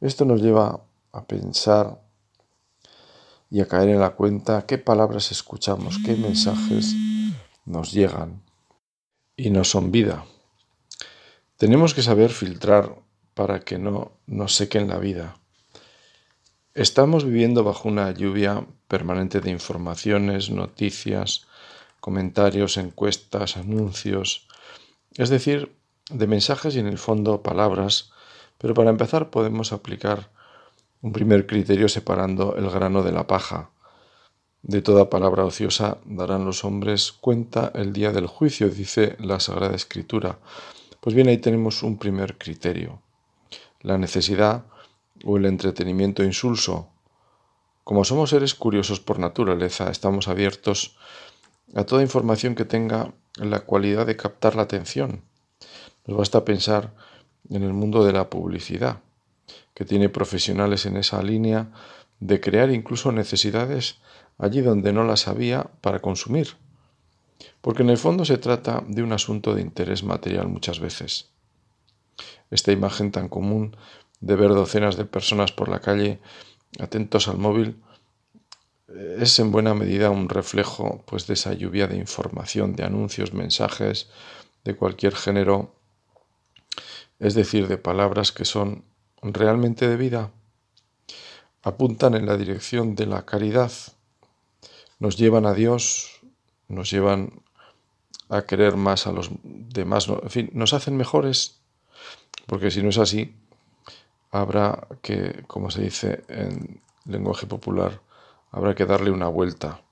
Esto 0.00 0.24
nos 0.24 0.42
lleva 0.42 0.82
a 1.12 1.24
pensar 1.24 2.02
y 3.48 3.60
a 3.60 3.68
caer 3.68 3.90
en 3.90 4.00
la 4.00 4.10
cuenta 4.10 4.66
qué 4.66 4.76
palabras 4.76 5.30
escuchamos, 5.30 5.98
qué 6.04 6.16
mensajes 6.16 6.94
nos 7.64 7.92
llegan 7.92 8.42
y 9.36 9.50
no 9.50 9.64
son 9.64 9.92
vida. 9.92 10.26
Tenemos 11.56 11.94
que 11.94 12.02
saber 12.02 12.30
filtrar 12.30 12.96
para 13.38 13.60
que 13.60 13.78
no 13.78 14.10
nos 14.26 14.56
sequen 14.56 14.88
la 14.88 14.98
vida. 14.98 15.36
Estamos 16.74 17.24
viviendo 17.24 17.62
bajo 17.62 17.88
una 17.88 18.10
lluvia 18.10 18.66
permanente 18.88 19.40
de 19.40 19.52
informaciones, 19.52 20.50
noticias, 20.50 21.46
comentarios, 22.00 22.76
encuestas, 22.78 23.56
anuncios, 23.56 24.48
es 25.16 25.28
decir, 25.28 25.72
de 26.10 26.26
mensajes 26.26 26.74
y 26.74 26.80
en 26.80 26.88
el 26.88 26.98
fondo 26.98 27.44
palabras, 27.44 28.10
pero 28.58 28.74
para 28.74 28.90
empezar 28.90 29.30
podemos 29.30 29.72
aplicar 29.72 30.30
un 31.00 31.12
primer 31.12 31.46
criterio 31.46 31.88
separando 31.88 32.56
el 32.56 32.68
grano 32.68 33.04
de 33.04 33.12
la 33.12 33.28
paja. 33.28 33.70
De 34.62 34.82
toda 34.82 35.10
palabra 35.10 35.44
ociosa 35.44 35.98
darán 36.04 36.44
los 36.44 36.64
hombres 36.64 37.12
cuenta 37.12 37.70
el 37.76 37.92
día 37.92 38.10
del 38.10 38.26
juicio, 38.26 38.68
dice 38.68 39.14
la 39.20 39.38
Sagrada 39.38 39.76
Escritura. 39.76 40.40
Pues 41.00 41.14
bien, 41.14 41.28
ahí 41.28 41.38
tenemos 41.38 41.84
un 41.84 41.98
primer 41.98 42.36
criterio. 42.36 43.00
La 43.80 43.98
necesidad 43.98 44.64
o 45.24 45.36
el 45.36 45.46
entretenimiento 45.46 46.24
insulso. 46.24 46.88
Como 47.84 48.04
somos 48.04 48.30
seres 48.30 48.54
curiosos 48.54 49.00
por 49.00 49.18
naturaleza, 49.18 49.90
estamos 49.90 50.28
abiertos 50.28 50.96
a 51.74 51.84
toda 51.84 52.02
información 52.02 52.54
que 52.54 52.64
tenga 52.64 53.12
la 53.36 53.60
cualidad 53.60 54.06
de 54.06 54.16
captar 54.16 54.56
la 54.56 54.62
atención. 54.62 55.22
Nos 56.06 56.18
basta 56.18 56.44
pensar 56.44 56.94
en 57.50 57.62
el 57.62 57.72
mundo 57.72 58.04
de 58.04 58.12
la 58.12 58.28
publicidad 58.28 59.00
que 59.74 59.84
tiene 59.84 60.08
profesionales 60.08 60.86
en 60.86 60.96
esa 60.96 61.22
línea 61.22 61.70
de 62.20 62.40
crear 62.40 62.70
incluso 62.70 63.12
necesidades 63.12 63.98
allí 64.38 64.60
donde 64.60 64.92
no 64.92 65.04
las 65.04 65.28
había 65.28 65.70
para 65.80 66.00
consumir. 66.00 66.56
Porque 67.60 67.82
en 67.82 67.90
el 67.90 67.98
fondo 67.98 68.24
se 68.24 68.38
trata 68.38 68.82
de 68.88 69.02
un 69.02 69.12
asunto 69.12 69.54
de 69.54 69.62
interés 69.62 70.02
material 70.02 70.48
muchas 70.48 70.80
veces. 70.80 71.30
Esta 72.50 72.72
imagen 72.72 73.12
tan 73.12 73.28
común 73.28 73.76
de 74.20 74.36
ver 74.36 74.50
docenas 74.50 74.96
de 74.96 75.04
personas 75.04 75.52
por 75.52 75.68
la 75.68 75.80
calle 75.80 76.20
atentos 76.78 77.28
al 77.28 77.38
móvil 77.38 77.82
eh, 78.88 79.18
es 79.20 79.38
en 79.38 79.52
buena 79.52 79.74
medida 79.74 80.10
un 80.10 80.28
reflejo 80.28 81.02
pues 81.06 81.26
de 81.26 81.34
esa 81.34 81.52
lluvia 81.52 81.86
de 81.86 81.96
información, 81.96 82.74
de 82.74 82.84
anuncios, 82.84 83.32
mensajes 83.32 84.08
de 84.64 84.76
cualquier 84.76 85.14
género, 85.14 85.74
es 87.18 87.34
decir, 87.34 87.68
de 87.68 87.78
palabras 87.78 88.32
que 88.32 88.44
son 88.44 88.84
realmente 89.22 89.88
de 89.88 89.96
vida. 89.96 90.32
Apuntan 91.62 92.14
en 92.14 92.26
la 92.26 92.36
dirección 92.36 92.94
de 92.94 93.06
la 93.06 93.24
caridad, 93.24 93.72
nos 94.98 95.16
llevan 95.16 95.46
a 95.46 95.54
Dios, 95.54 96.20
nos 96.68 96.90
llevan 96.90 97.42
a 98.28 98.42
querer 98.42 98.76
más 98.76 99.06
a 99.06 99.12
los 99.12 99.30
demás, 99.42 100.08
en 100.08 100.30
fin, 100.30 100.50
nos 100.52 100.74
hacen 100.74 100.96
mejores, 100.96 101.60
porque 102.48 102.70
si 102.70 102.82
no 102.82 102.88
es 102.88 102.96
así, 102.98 103.36
habrá 104.30 104.88
que, 105.02 105.44
como 105.46 105.70
se 105.70 105.82
dice 105.82 106.24
en 106.28 106.80
lenguaje 107.04 107.46
popular, 107.46 108.00
habrá 108.50 108.74
que 108.74 108.86
darle 108.86 109.10
una 109.10 109.28
vuelta 109.28 109.82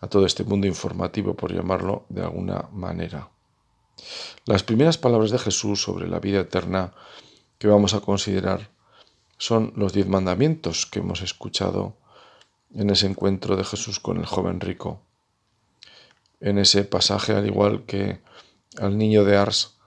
a 0.00 0.06
todo 0.08 0.24
este 0.24 0.42
mundo 0.42 0.66
informativo, 0.66 1.34
por 1.34 1.52
llamarlo 1.52 2.06
de 2.08 2.22
alguna 2.22 2.70
manera. 2.72 3.28
Las 4.46 4.62
primeras 4.62 4.96
palabras 4.96 5.30
de 5.30 5.38
Jesús 5.38 5.82
sobre 5.82 6.08
la 6.08 6.20
vida 6.20 6.40
eterna 6.40 6.94
que 7.58 7.68
vamos 7.68 7.92
a 7.92 8.00
considerar 8.00 8.70
son 9.36 9.74
los 9.76 9.92
diez 9.92 10.08
mandamientos 10.08 10.86
que 10.86 11.00
hemos 11.00 11.20
escuchado 11.20 11.96
en 12.74 12.88
ese 12.88 13.08
encuentro 13.08 13.56
de 13.56 13.64
Jesús 13.64 14.00
con 14.00 14.16
el 14.16 14.24
joven 14.24 14.58
rico. 14.60 15.02
En 16.40 16.56
ese 16.56 16.84
pasaje, 16.84 17.34
al 17.34 17.46
igual 17.46 17.84
que 17.84 18.22
al 18.78 18.96
niño 18.96 19.24
de 19.24 19.36
Ars, 19.36 19.79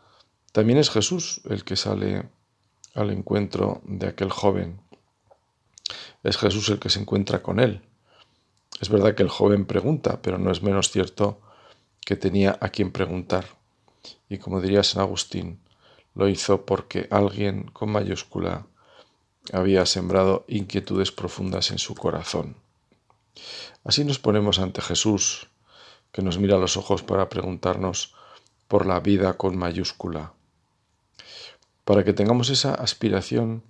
también 0.53 0.77
es 0.77 0.91
Jesús 0.91 1.41
el 1.49 1.63
que 1.63 1.75
sale 1.75 2.29
al 2.93 3.09
encuentro 3.09 3.81
de 3.85 4.07
aquel 4.07 4.29
joven. 4.29 4.79
Es 6.21 6.37
Jesús 6.37 6.69
el 6.69 6.77
que 6.77 6.91
se 6.91 6.99
encuentra 6.99 7.41
con 7.41 7.59
él. 7.59 7.81
Es 8.79 8.89
verdad 8.89 9.15
que 9.15 9.23
el 9.23 9.29
joven 9.29 9.65
pregunta, 9.65 10.21
pero 10.21 10.37
no 10.37 10.51
es 10.51 10.61
menos 10.61 10.91
cierto 10.91 11.41
que 12.05 12.15
tenía 12.15 12.55
a 12.61 12.69
quien 12.69 12.91
preguntar. 12.91 13.47
Y 14.29 14.37
como 14.37 14.61
diría 14.61 14.83
San 14.83 15.01
Agustín, 15.01 15.59
lo 16.13 16.29
hizo 16.29 16.67
porque 16.67 17.07
alguien 17.09 17.63
con 17.73 17.91
mayúscula 17.91 18.67
había 19.51 19.87
sembrado 19.87 20.45
inquietudes 20.47 21.11
profundas 21.11 21.71
en 21.71 21.79
su 21.79 21.95
corazón. 21.95 22.57
Así 23.83 24.05
nos 24.05 24.19
ponemos 24.19 24.59
ante 24.59 24.81
Jesús, 24.81 25.47
que 26.11 26.21
nos 26.21 26.37
mira 26.37 26.57
a 26.57 26.59
los 26.59 26.77
ojos 26.77 27.01
para 27.01 27.27
preguntarnos 27.27 28.13
por 28.67 28.85
la 28.85 28.99
vida 28.99 29.33
con 29.33 29.57
mayúscula, 29.57 30.33
para 31.85 32.03
que 32.03 32.13
tengamos 32.13 32.49
esa 32.49 32.73
aspiración 32.73 33.63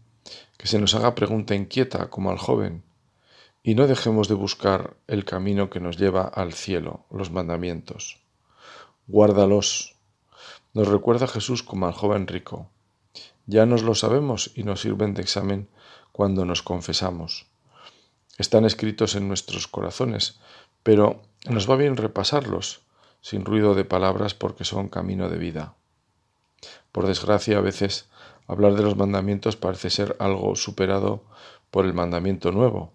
que 0.57 0.67
se 0.67 0.79
nos 0.79 0.95
haga 0.95 1.15
pregunta 1.15 1.55
inquieta 1.55 2.09
como 2.09 2.31
al 2.31 2.37
joven, 2.37 2.83
y 3.63 3.75
no 3.75 3.87
dejemos 3.87 4.27
de 4.27 4.35
buscar 4.35 4.97
el 5.07 5.23
camino 5.23 5.69
que 5.69 5.79
nos 5.79 5.97
lleva 5.97 6.23
al 6.23 6.53
cielo, 6.53 7.05
los 7.09 7.31
mandamientos. 7.31 8.21
Guárdalos, 9.07 9.95
nos 10.73 10.87
recuerda 10.87 11.27
Jesús 11.27 11.63
como 11.63 11.85
al 11.85 11.93
joven 11.93 12.27
rico. 12.27 12.69
Ya 13.45 13.65
nos 13.65 13.83
lo 13.83 13.95
sabemos 13.95 14.51
y 14.55 14.63
nos 14.63 14.81
sirven 14.81 15.13
de 15.13 15.21
examen 15.21 15.69
cuando 16.11 16.45
nos 16.45 16.61
confesamos. 16.61 17.47
Están 18.37 18.65
escritos 18.65 19.15
en 19.15 19.27
nuestros 19.27 19.67
corazones, 19.67 20.39
pero 20.81 21.21
nos 21.45 21.69
va 21.69 21.75
bien 21.75 21.97
repasarlos, 21.97 22.81
sin 23.21 23.45
ruido 23.45 23.75
de 23.75 23.85
palabras 23.85 24.33
porque 24.33 24.65
son 24.65 24.89
camino 24.89 25.29
de 25.29 25.37
vida. 25.37 25.75
Por 26.93 27.07
desgracia, 27.07 27.57
a 27.57 27.61
veces 27.61 28.07
hablar 28.47 28.75
de 28.75 28.83
los 28.83 28.95
mandamientos 28.95 29.55
parece 29.57 29.89
ser 29.89 30.15
algo 30.19 30.55
superado 30.55 31.23
por 31.71 31.85
el 31.85 31.93
mandamiento 31.95 32.51
nuevo, 32.51 32.93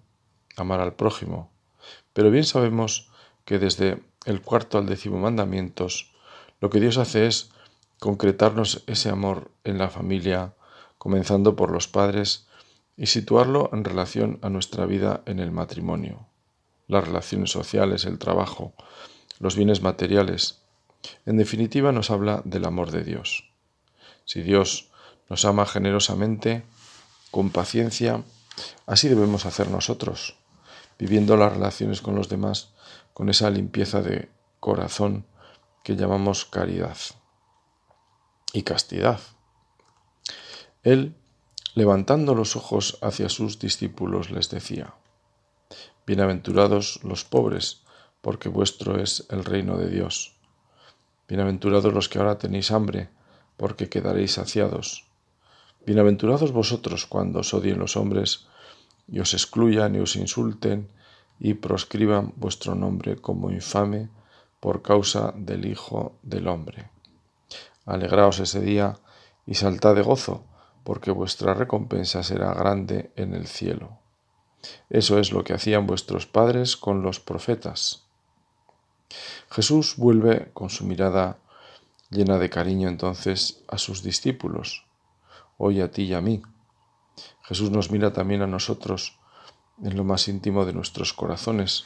amar 0.57 0.81
al 0.81 0.95
prójimo. 0.95 1.51
Pero 2.13 2.31
bien 2.31 2.45
sabemos 2.45 3.11
que 3.45 3.59
desde 3.59 4.01
el 4.25 4.41
cuarto 4.41 4.79
al 4.79 4.87
décimo 4.87 5.19
mandamientos, 5.19 6.13
lo 6.61 6.71
que 6.71 6.79
Dios 6.79 6.97
hace 6.97 7.27
es 7.27 7.51
concretarnos 7.99 8.85
ese 8.87 9.11
amor 9.11 9.51
en 9.65 9.79
la 9.79 9.89
familia, 9.89 10.55
comenzando 10.99 11.57
por 11.57 11.73
los 11.73 11.89
padres 11.89 12.47
y 12.97 13.07
situarlo 13.07 13.69
en 13.73 13.83
relación 13.83 14.39
a 14.43 14.49
nuestra 14.49 14.87
vida 14.87 15.23
en 15.27 15.41
el 15.41 15.51
matrimonio, 15.51 16.27
las 16.87 17.05
relaciones 17.05 17.51
sociales, 17.51 18.05
el 18.05 18.21
trabajo, 18.21 18.75
los 19.41 19.57
bienes 19.57 19.83
materiales. 19.83 20.63
En 21.27 21.37
definitiva 21.37 21.91
nos 21.91 22.13
habla 22.13 22.43
del 22.45 22.65
amor 22.65 22.93
de 22.93 23.03
Dios. 23.03 23.48
Si 24.29 24.43
Dios 24.43 24.91
nos 25.31 25.47
ama 25.47 25.65
generosamente, 25.65 26.63
con 27.31 27.49
paciencia, 27.49 28.25
así 28.85 29.09
debemos 29.09 29.47
hacer 29.47 29.71
nosotros, 29.71 30.37
viviendo 30.99 31.39
las 31.39 31.55
relaciones 31.55 32.03
con 32.03 32.15
los 32.15 32.29
demás 32.29 32.75
con 33.15 33.31
esa 33.31 33.49
limpieza 33.49 34.03
de 34.03 34.31
corazón 34.61 35.25
que 35.83 35.97
llamamos 35.97 36.45
caridad 36.45 36.99
y 38.53 38.65
castidad. 38.65 39.19
Él, 40.83 41.17
levantando 41.75 42.35
los 42.35 42.55
ojos 42.55 42.99
hacia 43.01 43.31
sus 43.31 43.59
discípulos, 43.59 44.31
les 44.31 44.51
decía, 44.51 44.93
Bienaventurados 46.07 47.01
los 47.03 47.25
pobres, 47.25 47.81
porque 48.21 48.51
vuestro 48.51 49.01
es 49.01 49.27
el 49.31 49.47
reino 49.47 49.79
de 49.79 49.89
Dios. 49.89 50.37
Bienaventurados 51.29 51.95
los 51.95 52.11
que 52.11 52.19
ahora 52.19 52.37
tenéis 52.37 52.71
hambre, 52.71 53.09
porque 53.59 53.91
quedaréis 53.91 54.33
saciados. 54.35 55.05
Bienaventurados 55.85 56.53
vosotros 56.53 57.05
cuando 57.05 57.41
os 57.41 57.53
odien 57.53 57.79
los 57.79 57.97
hombres 57.99 58.47
y 59.07 59.21
os 59.21 59.35
excluyan 59.35 59.95
y 59.97 59.99
os 59.99 60.17
insulten 60.17 60.89
y 61.41 61.55
proscriban 61.55 62.33
vuestro 62.37 62.75
nombre 62.75 63.17
como 63.17 63.51
infame 63.51 64.09
por 64.61 64.83
causa 64.83 65.35
del 65.37 65.67
Hijo 65.67 66.17
del 66.23 66.49
Hombre. 66.49 66.91
Alegraos 67.85 68.39
ese 68.39 68.61
día 68.61 68.97
y 69.47 69.55
saltad 69.55 69.95
de 69.95 70.03
gozo, 70.03 70.45
porque 70.85 71.11
vuestra 71.11 71.55
recompensa 71.55 72.23
será 72.23 72.55
grande 72.55 73.11
en 73.17 73.35
el 73.35 73.47
cielo. 73.47 73.99
Eso 74.91 75.19
es 75.19 75.33
lo 75.33 75.43
que 75.43 75.55
hacían 75.55 75.87
vuestros 75.87 76.27
padres 76.27 76.77
con 76.77 77.03
los 77.03 77.19
profetas. 77.19 78.05
Jesús 79.51 79.97
vuelve 79.97 80.51
con 80.53 80.71
su 80.71 80.85
mirada 80.85 81.39
llena 82.11 82.39
de 82.39 82.51
cariño 82.51 82.89
entonces 82.89 83.65
a 83.69 83.79
sus 83.79 84.03
discípulos, 84.03 84.87
hoy 85.57 85.81
a 85.81 85.91
ti 85.91 86.05
y 86.05 86.15
a 86.15 86.21
mí. 86.21 86.43
Jesús 87.43 87.71
nos 87.71 87.91
mira 87.91 88.13
también 88.13 88.43
a 88.43 88.47
nosotros 88.47 89.19
en 89.83 89.97
lo 89.97 90.05
más 90.05 90.29
íntimo 90.29 90.65
de 90.65 90.73
nuestros 90.73 91.13
corazones, 91.13 91.85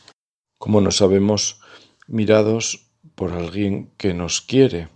como 0.58 0.80
nos 0.80 0.98
sabemos 0.98 1.60
mirados 2.06 2.86
por 3.14 3.32
alguien 3.32 3.90
que 3.96 4.14
nos 4.14 4.40
quiere, 4.40 4.88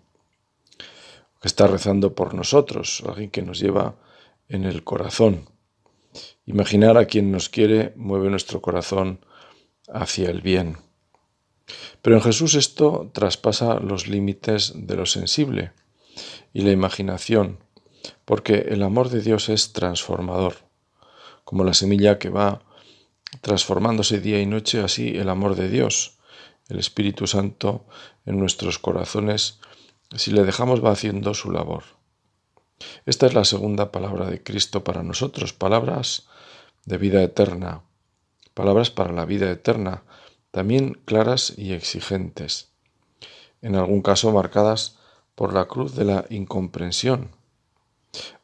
que 1.41 1.49
está 1.49 1.67
rezando 1.67 2.15
por 2.15 2.35
nosotros, 2.35 3.03
alguien 3.07 3.31
que 3.31 3.43
nos 3.43 3.59
lleva 3.59 3.97
en 4.49 4.65
el 4.65 4.85
corazón. 4.85 5.49
Imaginar 6.47 6.97
a 6.97 7.07
quien 7.07 7.31
nos 7.33 7.49
quiere 7.49 7.93
mueve 7.97 8.31
nuestro 8.31 8.63
corazón 8.63 9.25
hacia 9.89 10.31
el 10.31 10.41
bien. 10.41 10.86
Pero 12.03 12.17
en 12.17 12.23
Jesús 12.23 12.55
esto 12.55 13.11
traspasa 13.13 13.81
los 13.81 14.09
límites 14.09 14.73
de 14.75 14.97
lo 14.97 15.07
sensible 15.07 15.73
y 16.53 16.63
la 16.63 16.71
imaginación, 16.71 17.59
porque 18.25 18.67
el 18.69 18.83
amor 18.83 19.09
de 19.11 19.21
Dios 19.21 19.49
es 19.49 19.73
transformador, 19.73 20.57
como 21.45 21.65
la 21.65 21.75
semilla 21.75 22.19
que 22.19 22.31
va 22.31 22.63
transformándose 23.41 24.21
día 24.21 24.41
y 24.41 24.47
noche 24.47 24.81
así 24.81 25.17
el 25.17 25.29
amor 25.29 25.57
de 25.57 25.69
Dios, 25.69 26.19
el 26.69 26.79
Espíritu 26.79 27.27
Santo 27.27 27.85
en 28.25 28.39
nuestros 28.39 28.79
corazones, 28.79 29.61
si 30.15 30.31
le 30.31 30.45
dejamos 30.45 30.85
va 30.85 30.93
haciendo 30.93 31.35
su 31.35 31.51
labor. 31.51 31.85
Esta 33.07 33.27
es 33.27 33.35
la 33.35 33.45
segunda 33.45 33.91
palabra 33.91 34.27
de 34.27 34.43
Cristo 34.43 34.85
para 34.85 35.03
nosotros, 35.03 35.53
palabras 35.53 36.29
de 36.85 36.99
vida 36.99 37.23
eterna, 37.23 37.83
palabras 38.55 38.91
para 38.91 39.13
la 39.13 39.25
vida 39.25 39.51
eterna, 39.51 40.05
también 40.57 40.99
claras 41.05 41.53
y 41.59 41.75
exigentes, 41.75 42.71
en 43.61 43.77
algún 43.77 44.01
caso 44.01 44.33
marcadas 44.33 44.97
por 45.35 45.53
la 45.53 45.67
cruz 45.67 45.95
de 45.95 46.07
la 46.07 46.25
incomprensión. 46.31 47.29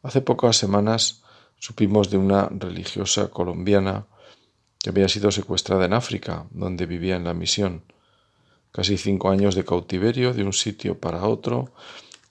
Hace 0.03 0.21
pocas 0.21 0.59
semanas 0.59 1.23
supimos 1.59 2.11
de 2.11 2.19
una 2.19 2.51
religiosa 2.51 3.31
colombiana 3.31 4.05
que 4.79 4.91
había 4.91 5.09
sido 5.09 5.31
secuestrada 5.31 5.87
en 5.87 5.95
África, 5.95 6.45
donde 6.51 6.85
vivía 6.85 7.17
en 7.17 7.25
la 7.25 7.33
misión. 7.33 7.83
Casi 8.73 8.99
cinco 8.99 9.31
años 9.31 9.55
de 9.55 9.65
cautiverio 9.65 10.35
de 10.35 10.45
un 10.45 10.53
sitio 10.53 11.01
para 11.01 11.27
otro, 11.27 11.73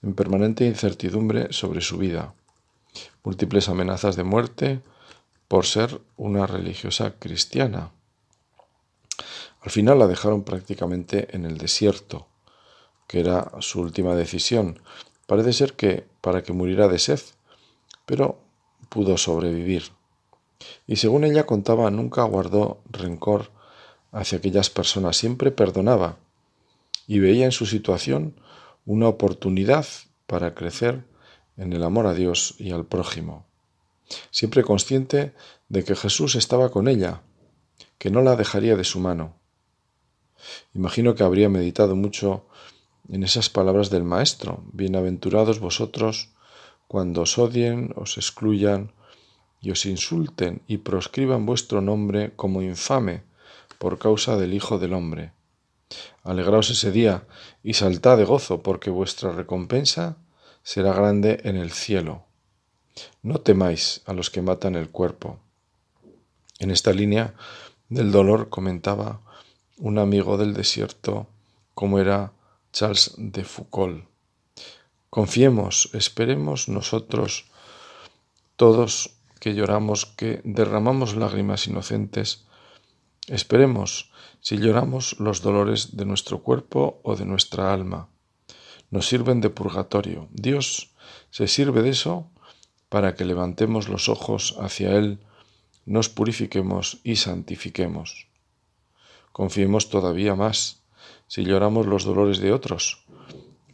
en 0.04 0.14
permanente 0.14 0.64
incertidumbre 0.64 1.52
sobre 1.52 1.80
su 1.80 1.98
vida. 1.98 2.34
Múltiples 3.24 3.68
amenazas 3.68 4.14
de 4.14 4.22
muerte 4.22 4.80
por 5.48 5.66
ser 5.66 6.00
una 6.16 6.46
religiosa 6.46 7.14
cristiana. 7.18 7.90
Al 9.62 9.70
final 9.70 9.98
la 9.98 10.06
dejaron 10.06 10.42
prácticamente 10.42 11.34
en 11.34 11.44
el 11.44 11.58
desierto, 11.58 12.26
que 13.06 13.20
era 13.20 13.52
su 13.60 13.80
última 13.80 14.14
decisión. 14.14 14.80
Parece 15.26 15.52
ser 15.52 15.74
que 15.74 16.06
para 16.20 16.42
que 16.42 16.52
muriera 16.52 16.88
de 16.88 16.98
sed, 16.98 17.20
pero 18.06 18.38
pudo 18.88 19.16
sobrevivir 19.16 19.92
y 20.86 20.96
según 20.96 21.24
ella 21.24 21.46
contaba 21.46 21.90
nunca 21.90 22.22
guardó 22.24 22.82
rencor 22.90 23.50
hacia 24.10 24.38
aquellas 24.38 24.70
personas, 24.70 25.16
siempre 25.16 25.50
perdonaba 25.50 26.18
y 27.06 27.18
veía 27.18 27.44
en 27.44 27.52
su 27.52 27.66
situación 27.66 28.34
una 28.84 29.08
oportunidad 29.08 29.86
para 30.26 30.54
crecer 30.54 31.04
en 31.56 31.72
el 31.72 31.82
amor 31.82 32.06
a 32.06 32.14
Dios 32.14 32.54
y 32.58 32.72
al 32.72 32.84
prójimo, 32.84 33.46
siempre 34.30 34.62
consciente 34.64 35.32
de 35.68 35.84
que 35.84 35.96
Jesús 35.96 36.34
estaba 36.34 36.70
con 36.70 36.88
ella, 36.88 37.22
que 37.98 38.10
no 38.10 38.22
la 38.22 38.36
dejaría 38.36 38.76
de 38.76 38.84
su 38.84 39.00
mano. 39.00 39.36
Imagino 40.74 41.14
que 41.14 41.24
habría 41.24 41.48
meditado 41.48 41.96
mucho 41.96 42.46
en 43.08 43.22
esas 43.22 43.50
palabras 43.50 43.90
del 43.90 44.04
Maestro, 44.04 44.62
bienaventurados 44.72 45.60
vosotros 45.60 46.30
cuando 46.88 47.22
os 47.22 47.38
odien, 47.38 47.92
os 47.96 48.16
excluyan, 48.16 48.92
y 49.62 49.70
os 49.70 49.86
insulten 49.86 50.60
y 50.66 50.78
proscriban 50.78 51.46
vuestro 51.46 51.80
nombre 51.80 52.32
como 52.34 52.62
infame 52.62 53.22
por 53.78 53.98
causa 53.98 54.36
del 54.36 54.52
Hijo 54.52 54.78
del 54.78 54.92
Hombre. 54.92 55.32
Alegraos 56.24 56.70
ese 56.70 56.90
día 56.90 57.24
y 57.62 57.74
saltad 57.74 58.18
de 58.18 58.24
gozo, 58.24 58.62
porque 58.62 58.90
vuestra 58.90 59.32
recompensa 59.32 60.16
será 60.64 60.92
grande 60.92 61.40
en 61.44 61.56
el 61.56 61.70
cielo. 61.70 62.24
No 63.22 63.40
temáis 63.40 64.02
a 64.04 64.12
los 64.12 64.30
que 64.30 64.42
matan 64.42 64.74
el 64.74 64.90
cuerpo. 64.90 65.38
En 66.58 66.70
esta 66.70 66.92
línea 66.92 67.34
del 67.88 68.10
dolor 68.10 68.48
comentaba 68.48 69.20
un 69.82 69.98
amigo 69.98 70.38
del 70.38 70.54
desierto 70.54 71.26
como 71.74 71.98
era 71.98 72.32
Charles 72.72 73.14
de 73.18 73.42
Foucault. 73.42 74.04
Confiemos, 75.10 75.90
esperemos 75.92 76.68
nosotros 76.68 77.50
todos 78.54 79.16
que 79.40 79.54
lloramos, 79.54 80.06
que 80.06 80.40
derramamos 80.44 81.16
lágrimas 81.16 81.66
inocentes, 81.66 82.46
esperemos 83.26 84.12
si 84.40 84.56
lloramos 84.58 85.18
los 85.18 85.42
dolores 85.42 85.96
de 85.96 86.06
nuestro 86.06 86.44
cuerpo 86.44 87.00
o 87.02 87.16
de 87.16 87.24
nuestra 87.24 87.72
alma. 87.72 88.08
Nos 88.90 89.08
sirven 89.08 89.40
de 89.40 89.50
purgatorio. 89.50 90.28
Dios 90.30 90.94
se 91.30 91.48
sirve 91.48 91.82
de 91.82 91.90
eso 91.90 92.30
para 92.88 93.16
que 93.16 93.24
levantemos 93.24 93.88
los 93.88 94.08
ojos 94.08 94.54
hacia 94.60 94.92
Él, 94.96 95.18
nos 95.86 96.08
purifiquemos 96.08 97.00
y 97.02 97.16
santifiquemos. 97.16 98.31
Confiemos 99.32 99.88
todavía 99.88 100.34
más 100.34 100.82
si 101.26 101.44
lloramos 101.44 101.86
los 101.86 102.04
dolores 102.04 102.38
de 102.38 102.52
otros, 102.52 103.04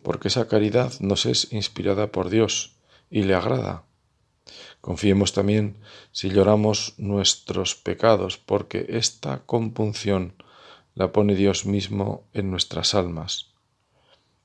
porque 0.03 0.29
esa 0.29 0.49
caridad 0.49 0.93
nos 1.01 1.27
es 1.27 1.53
inspirada 1.53 2.13
por 2.13 2.31
Dios 2.31 2.77
y 3.11 3.23
le 3.23 3.35
agrada. 3.35 3.85
Confiemos 4.81 5.33
también 5.33 5.77
si 6.13 6.31
lloramos 6.31 6.95
nuestros 6.99 7.75
pecados, 7.75 8.39
porque 8.39 8.87
esta 8.91 9.45
compunción 9.45 10.35
la 10.95 11.13
pone 11.13 11.35
Dios 11.35 11.67
mismo 11.67 12.25
en 12.33 12.51
nuestras 12.51 12.95
almas. 12.95 13.53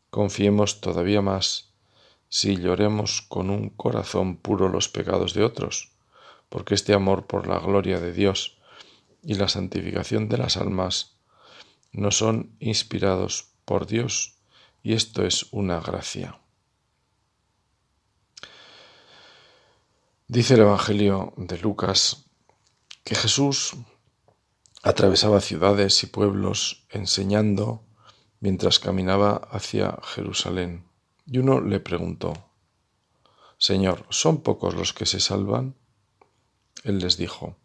Confiemos 0.10 0.82
todavía 0.82 1.22
más 1.22 1.74
si 2.30 2.58
lloremos 2.58 3.22
con 3.22 3.50
un 3.50 3.70
corazón 3.70 4.38
puro 4.38 4.70
los 4.70 4.90
pecados 4.90 5.34
de 5.34 5.44
otros, 5.44 5.92
porque 6.50 6.74
este 6.74 6.94
amor 6.94 7.28
por 7.28 7.48
la 7.48 7.60
gloria 7.60 8.00
de 8.00 8.12
Dios 8.12 8.58
y 9.24 9.36
la 9.36 9.48
santificación 9.48 10.30
de 10.30 10.38
las 10.38 10.58
almas 10.58 11.18
no 11.92 12.12
son 12.12 12.56
inspirados 12.60 13.54
por 13.66 13.88
Dios, 13.88 14.36
y 14.82 14.94
esto 14.94 15.26
es 15.26 15.48
una 15.52 15.80
gracia. 15.80 16.40
Dice 20.28 20.56
el 20.56 20.62
Evangelio 20.62 21.34
de 21.38 21.58
Lucas 21.58 22.26
que 23.04 23.16
Jesús 23.16 23.76
atravesaba 24.82 25.40
ciudades 25.40 26.04
y 26.04 26.08
pueblos 26.08 26.86
enseñando 26.90 27.86
mientras 28.40 28.80
caminaba 28.80 29.36
hacia 29.52 29.98
Jerusalén. 30.04 30.86
Y 31.26 31.38
uno 31.38 31.62
le 31.62 31.80
preguntó, 31.80 32.34
Señor, 33.58 34.06
¿son 34.10 34.42
pocos 34.44 34.74
los 34.74 34.92
que 34.92 35.06
se 35.06 35.22
salvan? 35.22 35.76
Él 36.84 37.00
les 37.00 37.16
dijo, 37.16 37.56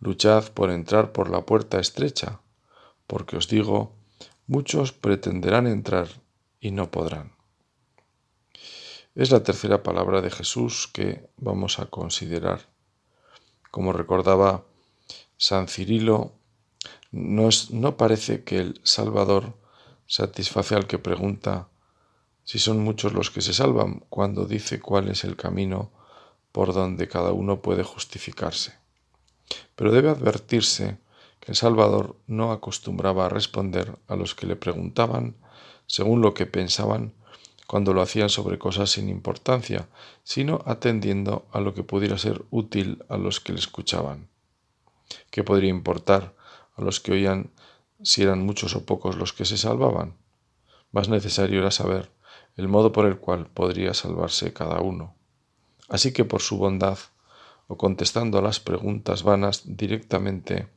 Luchad 0.00 0.52
por 0.52 0.70
entrar 0.70 1.12
por 1.12 1.30
la 1.30 1.44
puerta 1.44 1.80
estrecha, 1.80 2.40
porque 3.06 3.36
os 3.36 3.48
digo, 3.48 3.96
muchos 4.46 4.92
pretenderán 4.92 5.66
entrar 5.66 6.08
y 6.60 6.70
no 6.70 6.90
podrán. 6.90 7.32
Es 9.14 9.30
la 9.30 9.42
tercera 9.42 9.82
palabra 9.82 10.20
de 10.20 10.30
Jesús 10.30 10.88
que 10.92 11.28
vamos 11.36 11.80
a 11.80 11.86
considerar. 11.86 12.68
Como 13.70 13.92
recordaba 13.92 14.64
San 15.36 15.66
Cirilo, 15.66 16.32
no, 17.10 17.48
no 17.70 17.96
parece 17.96 18.44
que 18.44 18.58
el 18.58 18.80
Salvador 18.84 19.54
satisface 20.06 20.74
al 20.74 20.86
que 20.86 20.98
pregunta 20.98 21.68
si 22.44 22.58
son 22.58 22.78
muchos 22.78 23.12
los 23.12 23.30
que 23.30 23.42
se 23.42 23.52
salvan 23.52 24.04
cuando 24.08 24.46
dice 24.46 24.80
cuál 24.80 25.08
es 25.08 25.24
el 25.24 25.36
camino 25.36 25.90
por 26.52 26.72
donde 26.72 27.08
cada 27.08 27.32
uno 27.32 27.60
puede 27.60 27.82
justificarse. 27.82 28.74
Pero 29.78 29.92
debe 29.92 30.10
advertirse 30.10 30.98
que 31.38 31.52
el 31.52 31.56
Salvador 31.56 32.16
no 32.26 32.50
acostumbraba 32.50 33.26
a 33.26 33.28
responder 33.28 33.96
a 34.08 34.16
los 34.16 34.34
que 34.34 34.48
le 34.48 34.56
preguntaban 34.56 35.36
según 35.86 36.20
lo 36.20 36.34
que 36.34 36.46
pensaban 36.46 37.14
cuando 37.68 37.94
lo 37.94 38.02
hacían 38.02 38.28
sobre 38.28 38.58
cosas 38.58 38.90
sin 38.90 39.08
importancia, 39.08 39.88
sino 40.24 40.62
atendiendo 40.66 41.46
a 41.52 41.60
lo 41.60 41.74
que 41.74 41.84
pudiera 41.84 42.18
ser 42.18 42.44
útil 42.50 43.04
a 43.08 43.18
los 43.18 43.38
que 43.38 43.52
le 43.52 43.60
escuchaban. 43.60 44.28
¿Qué 45.30 45.44
podría 45.44 45.70
importar 45.70 46.34
a 46.74 46.82
los 46.82 46.98
que 46.98 47.12
oían 47.12 47.52
si 48.02 48.24
eran 48.24 48.44
muchos 48.44 48.74
o 48.74 48.84
pocos 48.84 49.14
los 49.14 49.32
que 49.32 49.44
se 49.44 49.56
salvaban? 49.56 50.16
Más 50.90 51.08
necesario 51.08 51.60
era 51.60 51.70
saber 51.70 52.10
el 52.56 52.66
modo 52.66 52.90
por 52.90 53.06
el 53.06 53.18
cual 53.18 53.46
podría 53.46 53.94
salvarse 53.94 54.52
cada 54.52 54.80
uno. 54.80 55.14
Así 55.88 56.12
que 56.12 56.24
por 56.24 56.42
su 56.42 56.58
bondad, 56.58 56.98
o 57.68 57.76
contestando 57.76 58.38
a 58.38 58.42
las 58.42 58.60
preguntas 58.60 59.22
vanas 59.22 59.62
directamente, 59.64 60.68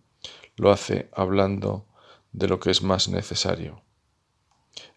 lo 0.58 0.72
hace 0.72 1.10
hablando 1.14 1.86
de 2.32 2.48
lo 2.48 2.60
que 2.60 2.70
es 2.70 2.84
más 2.84 3.08
necesario. 3.08 3.82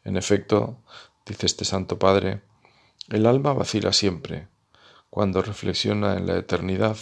En 0.04 0.16
efecto, 0.16 0.78
dice 1.24 1.46
este 1.46 1.64
Santo 1.64 1.98
Padre, 1.98 2.42
el 3.09 3.26
alma 3.26 3.52
vacila 3.52 3.92
siempre. 3.92 4.48
Cuando 5.09 5.42
reflexiona 5.42 6.16
en 6.16 6.26
la 6.26 6.37
eternidad, 6.37 6.96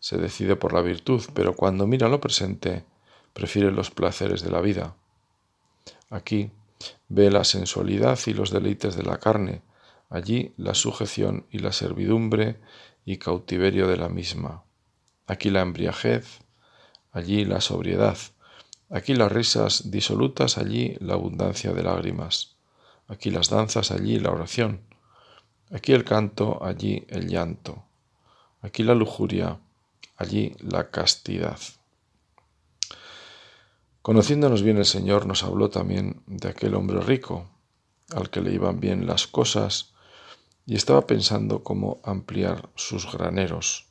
se 0.00 0.16
decide 0.16 0.56
por 0.56 0.72
la 0.72 0.80
virtud, 0.80 1.22
pero 1.34 1.54
cuando 1.54 1.86
mira 1.86 2.08
lo 2.08 2.20
presente, 2.20 2.84
prefiere 3.32 3.72
los 3.72 3.90
placeres 3.90 4.42
de 4.42 4.50
la 4.50 4.60
vida. 4.60 4.94
Aquí 6.10 6.52
ve 7.08 7.30
la 7.30 7.44
sensualidad 7.44 8.18
y 8.26 8.34
los 8.34 8.50
deleites 8.50 8.96
de 8.96 9.02
la 9.02 9.18
carne, 9.18 9.62
allí 10.08 10.52
la 10.56 10.74
sujeción 10.74 11.46
y 11.50 11.58
la 11.58 11.72
servidumbre 11.72 12.60
y 13.04 13.18
cautiverio 13.18 13.88
de 13.88 13.96
la 13.96 14.08
misma. 14.08 14.64
Aquí 15.26 15.50
la 15.50 15.60
embriaguez, 15.60 16.40
allí 17.12 17.44
la 17.44 17.60
sobriedad, 17.60 18.16
aquí 18.90 19.14
las 19.14 19.30
risas 19.30 19.90
disolutas, 19.90 20.58
allí 20.58 20.96
la 21.00 21.14
abundancia 21.14 21.72
de 21.72 21.82
lágrimas, 21.82 22.56
aquí 23.06 23.30
las 23.30 23.50
danzas, 23.50 23.90
allí 23.90 24.18
la 24.18 24.30
oración, 24.30 24.82
aquí 25.70 25.92
el 25.92 26.04
canto, 26.04 26.64
allí 26.64 27.04
el 27.08 27.28
llanto, 27.28 27.84
aquí 28.62 28.82
la 28.82 28.94
lujuria, 28.94 29.58
allí 30.16 30.54
la 30.60 30.90
castidad. 30.90 31.58
Conociéndonos 34.02 34.62
bien 34.62 34.78
el 34.78 34.86
Señor 34.86 35.26
nos 35.26 35.42
habló 35.42 35.68
también 35.68 36.22
de 36.26 36.48
aquel 36.48 36.74
hombre 36.74 37.00
rico, 37.00 37.46
al 38.14 38.30
que 38.30 38.40
le 38.40 38.52
iban 38.52 38.80
bien 38.80 39.06
las 39.06 39.26
cosas, 39.26 39.92
y 40.68 40.76
estaba 40.76 41.06
pensando 41.06 41.64
cómo 41.64 41.98
ampliar 42.04 42.68
sus 42.74 43.10
graneros. 43.10 43.86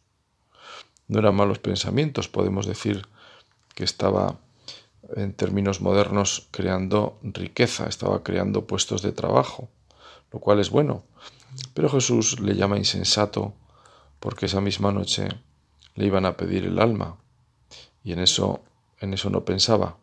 No 1.07 1.17
eran 1.17 1.35
malos 1.35 1.57
pensamientos, 1.57 2.27
podemos 2.27 2.67
decir 2.67 3.07
que 3.73 3.83
estaba 3.83 4.37
en 5.15 5.33
términos 5.33 5.81
modernos 5.81 6.47
creando 6.51 7.17
riqueza, 7.23 7.87
estaba 7.87 8.21
creando 8.21 8.67
puestos 8.67 9.01
de 9.01 9.11
trabajo, 9.11 9.69
lo 10.31 10.39
cual 10.39 10.59
es 10.59 10.69
bueno. 10.69 11.03
Pero 11.73 11.89
Jesús 11.89 12.39
le 12.41 12.55
llama 12.55 12.77
insensato 12.77 13.55
porque 14.19 14.45
esa 14.45 14.61
misma 14.61 14.91
noche 14.91 15.29
le 15.95 16.05
iban 16.05 16.27
a 16.27 16.37
pedir 16.37 16.65
el 16.65 16.77
alma 16.77 17.17
y 18.03 18.13
en 18.13 18.19
eso 18.19 18.61
en 18.99 19.15
eso 19.15 19.31
no 19.31 19.45
pensaba. 19.45 19.97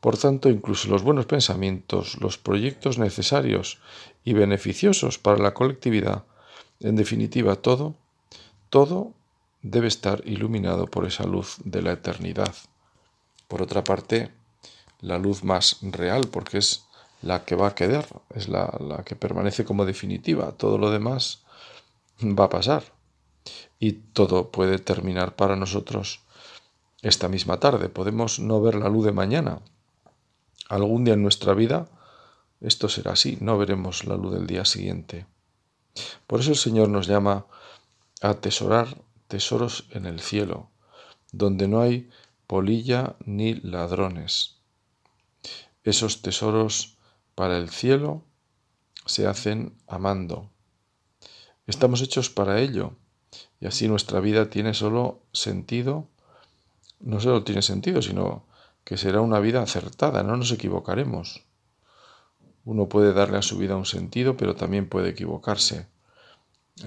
Por 0.00 0.16
tanto, 0.16 0.48
incluso 0.48 0.88
los 0.88 1.02
buenos 1.02 1.26
pensamientos, 1.26 2.20
los 2.20 2.38
proyectos 2.38 2.98
necesarios 2.98 3.78
y 4.24 4.32
beneficiosos 4.32 5.18
para 5.18 5.38
la 5.38 5.54
colectividad, 5.54 6.24
en 6.80 6.94
definitiva 6.94 7.56
todo, 7.56 7.94
todo 8.70 9.12
debe 9.62 9.88
estar 9.88 10.22
iluminado 10.24 10.86
por 10.86 11.06
esa 11.06 11.24
luz 11.24 11.56
de 11.64 11.82
la 11.82 11.92
eternidad. 11.92 12.54
Por 13.48 13.62
otra 13.62 13.82
parte, 13.82 14.30
la 15.00 15.18
luz 15.18 15.42
más 15.42 15.78
real, 15.82 16.28
porque 16.28 16.58
es 16.58 16.84
la 17.22 17.44
que 17.44 17.56
va 17.56 17.68
a 17.68 17.74
quedar, 17.74 18.06
es 18.34 18.48
la, 18.48 18.72
la 18.80 19.04
que 19.04 19.16
permanece 19.16 19.64
como 19.64 19.84
definitiva. 19.84 20.52
Todo 20.52 20.78
lo 20.78 20.90
demás 20.90 21.42
va 22.22 22.44
a 22.44 22.50
pasar. 22.50 22.84
Y 23.80 23.92
todo 23.92 24.50
puede 24.50 24.78
terminar 24.78 25.34
para 25.34 25.56
nosotros 25.56 26.20
esta 27.02 27.28
misma 27.28 27.58
tarde. 27.58 27.88
Podemos 27.88 28.38
no 28.38 28.60
ver 28.60 28.74
la 28.74 28.88
luz 28.88 29.06
de 29.06 29.12
mañana. 29.12 29.60
Algún 30.68 31.04
día 31.04 31.14
en 31.14 31.22
nuestra 31.22 31.54
vida 31.54 31.88
esto 32.60 32.88
será 32.88 33.12
así, 33.12 33.38
no 33.40 33.56
veremos 33.56 34.04
la 34.04 34.16
luz 34.16 34.34
del 34.34 34.46
día 34.46 34.64
siguiente. 34.64 35.26
Por 36.26 36.40
eso 36.40 36.50
el 36.50 36.56
Señor 36.56 36.88
nos 36.88 37.06
llama 37.06 37.46
a 38.20 38.30
atesorar 38.30 39.00
tesoros 39.28 39.86
en 39.90 40.06
el 40.06 40.20
cielo, 40.20 40.70
donde 41.32 41.68
no 41.68 41.80
hay 41.80 42.10
polilla 42.46 43.16
ni 43.24 43.54
ladrones. 43.54 44.56
Esos 45.84 46.22
tesoros 46.22 46.96
para 47.34 47.58
el 47.58 47.70
cielo 47.70 48.24
se 49.06 49.26
hacen 49.26 49.74
amando. 49.86 50.50
Estamos 51.66 52.02
hechos 52.02 52.28
para 52.28 52.60
ello, 52.60 52.92
y 53.60 53.66
así 53.66 53.86
nuestra 53.86 54.20
vida 54.20 54.50
tiene 54.50 54.74
solo 54.74 55.20
sentido 55.32 56.08
no 57.00 57.20
solo 57.20 57.44
tiene 57.44 57.62
sentido, 57.62 58.02
sino 58.02 58.44
que 58.88 58.96
será 58.96 59.20
una 59.20 59.38
vida 59.38 59.60
acertada, 59.60 60.22
no 60.22 60.38
nos 60.38 60.50
equivocaremos. 60.50 61.44
Uno 62.64 62.88
puede 62.88 63.12
darle 63.12 63.36
a 63.36 63.42
su 63.42 63.58
vida 63.58 63.76
un 63.76 63.84
sentido, 63.84 64.38
pero 64.38 64.56
también 64.56 64.88
puede 64.88 65.10
equivocarse. 65.10 65.86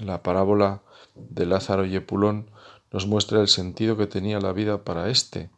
La 0.02 0.20
parábola 0.24 0.82
de 1.14 1.46
Lázaro 1.46 1.86
y 1.86 1.94
Epulón 1.94 2.50
nos 2.90 3.06
muestra 3.06 3.40
el 3.40 3.46
sentido 3.46 3.96
que 3.96 4.08
tenía 4.08 4.40
la 4.40 4.52
vida 4.52 4.82
para 4.82 5.10
éste. 5.10 5.50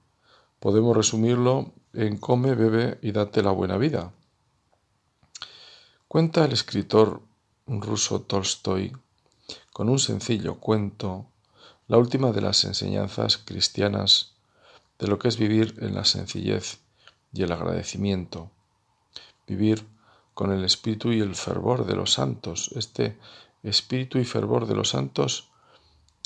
Podemos 0.60 0.94
resumirlo 0.94 1.72
en 1.94 2.18
come, 2.18 2.54
bebe 2.54 2.98
y 3.00 3.12
date 3.12 3.42
la 3.42 3.50
buena 3.50 3.78
vida. 3.78 4.12
Cuenta 6.08 6.44
el 6.44 6.52
escritor 6.52 7.22
ruso 7.66 8.20
Tolstoy 8.20 8.92
con 9.72 9.88
un 9.88 9.98
sencillo 9.98 10.56
cuento 10.56 11.24
la 11.88 11.96
última 11.96 12.32
de 12.32 12.42
las 12.42 12.64
enseñanzas 12.64 13.38
cristianas 13.38 14.33
de 14.98 15.08
lo 15.08 15.18
que 15.18 15.28
es 15.28 15.38
vivir 15.38 15.74
en 15.80 15.94
la 15.94 16.04
sencillez 16.04 16.78
y 17.32 17.42
el 17.42 17.52
agradecimiento, 17.52 18.50
vivir 19.46 19.86
con 20.34 20.52
el 20.52 20.64
espíritu 20.64 21.12
y 21.12 21.20
el 21.20 21.34
fervor 21.34 21.86
de 21.86 21.96
los 21.96 22.12
santos, 22.12 22.70
este 22.74 23.16
espíritu 23.62 24.18
y 24.18 24.24
fervor 24.24 24.66
de 24.66 24.74
los 24.74 24.90
santos 24.90 25.50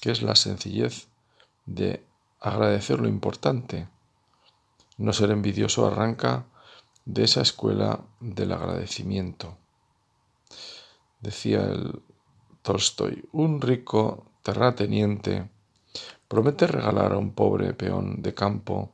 que 0.01 0.11
es 0.11 0.23
la 0.23 0.37
sencillez 0.37 1.09
de 1.67 2.05
agradecer 2.41 3.01
lo 3.01 3.09
importante. 3.09 3.89
No 4.97 5.13
ser 5.13 5.31
envidioso 5.31 5.87
arranca 5.87 6.47
de 7.05 7.25
esa 7.25 7.43
escuela 7.43 8.01
del 8.21 8.53
agradecimiento. 8.53 9.57
Decía 11.21 11.65
el 11.65 12.01
Tolstoy, 12.63 13.25
un 13.33 13.61
rico 13.61 14.27
terrateniente 14.43 15.49
promete 16.29 16.67
regalar 16.67 17.13
a 17.13 17.19
un 17.19 17.33
pobre 17.33 17.75
peón 17.75 18.23
de 18.23 18.35
campo 18.35 18.93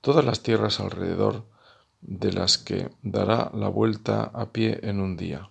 todas 0.00 0.24
las 0.24 0.42
tierras 0.42 0.78
alrededor 0.78 1.44
de 2.00 2.32
las 2.32 2.58
que 2.58 2.90
dará 3.02 3.50
la 3.54 3.68
vuelta 3.68 4.30
a 4.32 4.52
pie 4.52 4.78
en 4.82 5.00
un 5.00 5.16
día. 5.16 5.50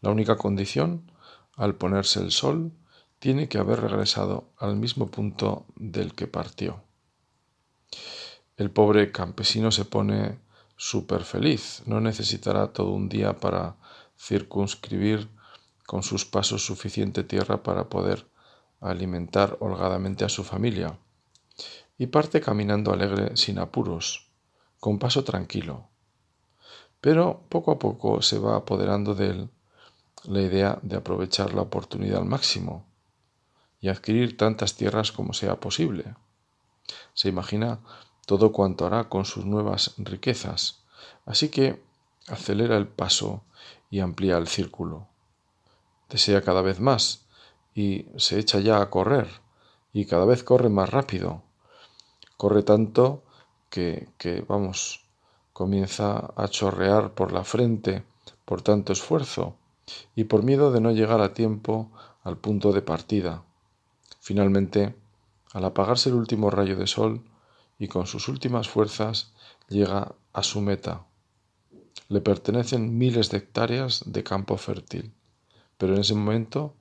La 0.00 0.10
única 0.10 0.36
condición, 0.36 1.10
al 1.54 1.74
ponerse 1.76 2.20
el 2.20 2.32
sol, 2.32 2.72
tiene 3.18 3.48
que 3.48 3.58
haber 3.58 3.80
regresado 3.80 4.50
al 4.58 4.76
mismo 4.76 5.10
punto 5.10 5.64
del 5.76 6.14
que 6.14 6.26
partió. 6.26 6.82
El 8.56 8.70
pobre 8.70 9.12
campesino 9.12 9.70
se 9.70 9.84
pone 9.84 10.38
súper 10.76 11.24
feliz, 11.24 11.82
no 11.86 12.00
necesitará 12.00 12.72
todo 12.72 12.90
un 12.90 13.08
día 13.08 13.38
para 13.38 13.76
circunscribir 14.18 15.28
con 15.86 16.02
sus 16.02 16.24
pasos 16.24 16.64
suficiente 16.64 17.22
tierra 17.22 17.62
para 17.62 17.88
poder 17.88 18.26
alimentar 18.80 19.56
holgadamente 19.60 20.24
a 20.24 20.28
su 20.28 20.44
familia, 20.44 20.98
y 21.98 22.06
parte 22.08 22.40
caminando 22.40 22.92
alegre 22.92 23.36
sin 23.36 23.58
apuros, 23.58 24.28
con 24.80 24.98
paso 24.98 25.24
tranquilo. 25.24 25.88
Pero 27.00 27.42
poco 27.48 27.72
a 27.72 27.78
poco 27.78 28.22
se 28.22 28.38
va 28.38 28.56
apoderando 28.56 29.14
de 29.14 29.26
él 29.28 29.50
la 30.24 30.40
idea 30.40 30.78
de 30.82 30.96
aprovechar 30.96 31.54
la 31.54 31.62
oportunidad 31.62 32.18
al 32.18 32.26
máximo. 32.26 32.84
y 33.78 33.88
adquirir 33.88 34.38
tantas 34.38 34.74
tierras 34.74 35.12
como 35.12 35.34
sea 35.34 35.60
posible. 35.60 36.14
Se 37.12 37.28
imagina 37.28 37.80
todo 38.26 38.50
cuanto 38.50 38.86
hará 38.86 39.10
con 39.10 39.26
sus 39.26 39.44
nuevas 39.44 39.94
riquezas, 39.98 40.82
así 41.26 41.50
que 41.50 41.82
acelera 42.26 42.78
el 42.78 42.88
paso 42.88 43.44
y 43.90 44.00
amplía 44.00 44.38
el 44.38 44.48
círculo. 44.48 45.08
Desea 46.08 46.40
cada 46.42 46.62
vez 46.62 46.80
más 46.80 47.25
y 47.76 48.06
se 48.16 48.38
echa 48.38 48.58
ya 48.58 48.80
a 48.80 48.88
correr, 48.88 49.28
y 49.92 50.06
cada 50.06 50.24
vez 50.24 50.42
corre 50.42 50.70
más 50.70 50.88
rápido. 50.88 51.42
Corre 52.38 52.62
tanto 52.62 53.22
que, 53.68 54.08
que 54.16 54.40
vamos, 54.40 55.04
comienza 55.52 56.32
a 56.36 56.48
chorrear 56.48 57.12
por 57.12 57.32
la 57.32 57.44
frente 57.44 58.02
por 58.46 58.62
tanto 58.62 58.94
esfuerzo 58.94 59.56
y 60.14 60.24
por 60.24 60.42
miedo 60.42 60.72
de 60.72 60.80
no 60.80 60.90
llegar 60.90 61.20
a 61.20 61.34
tiempo 61.34 61.90
al 62.24 62.38
punto 62.38 62.72
de 62.72 62.80
partida. 62.80 63.44
Finalmente, 64.20 64.96
al 65.52 65.66
apagarse 65.66 66.08
el 66.08 66.14
último 66.14 66.50
rayo 66.50 66.76
de 66.76 66.86
sol 66.86 67.24
y 67.78 67.88
con 67.88 68.06
sus 68.06 68.28
últimas 68.28 68.70
fuerzas 68.70 69.34
llega 69.68 70.14
a 70.32 70.42
su 70.42 70.62
meta. 70.62 71.04
Le 72.08 72.22
pertenecen 72.22 72.96
miles 72.96 73.30
de 73.30 73.38
hectáreas 73.38 74.02
de 74.06 74.24
campo 74.24 74.56
fértil, 74.56 75.12
pero 75.76 75.94
en 75.94 76.00
ese 76.00 76.14
momento 76.14 76.74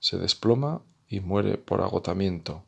se 0.00 0.18
desploma 0.18 0.82
y 1.08 1.20
muere 1.20 1.58
por 1.58 1.82
agotamiento. 1.82 2.64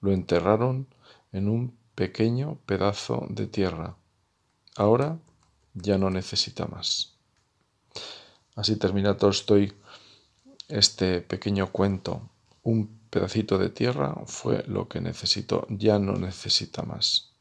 Lo 0.00 0.12
enterraron 0.12 0.88
en 1.30 1.48
un 1.48 1.76
pequeño 1.94 2.58
pedazo 2.66 3.26
de 3.30 3.46
tierra. 3.46 3.96
Ahora 4.76 5.18
ya 5.74 5.98
no 5.98 6.10
necesita 6.10 6.66
más. 6.66 7.14
Así 8.54 8.76
termina 8.76 9.16
Tolstoy 9.16 9.72
este 10.68 11.20
pequeño 11.20 11.70
cuento. 11.70 12.28
Un 12.62 13.00
pedacito 13.10 13.58
de 13.58 13.68
tierra 13.68 14.14
fue 14.26 14.64
lo 14.66 14.88
que 14.88 15.00
necesitó, 15.00 15.66
ya 15.68 15.98
no 15.98 16.14
necesita 16.14 16.82
más. 16.82 17.32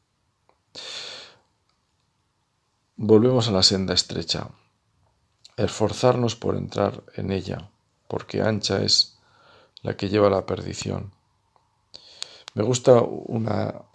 Volvemos 2.96 3.48
a 3.48 3.52
la 3.52 3.64
senda 3.64 3.94
estrecha. 3.94 4.50
Esforzarnos 5.58 6.36
por 6.36 6.56
entrar 6.56 7.04
en 7.16 7.32
ella, 7.32 7.70
porque 8.12 8.42
ancha 8.42 8.84
es 8.84 9.18
la 9.84 9.96
que 9.96 10.10
lleva 10.10 10.28
a 10.28 10.32
la 10.32 10.46
perdición. 10.46 11.14
Me 12.54 12.62
gusta 12.62 13.02
una 13.02 13.86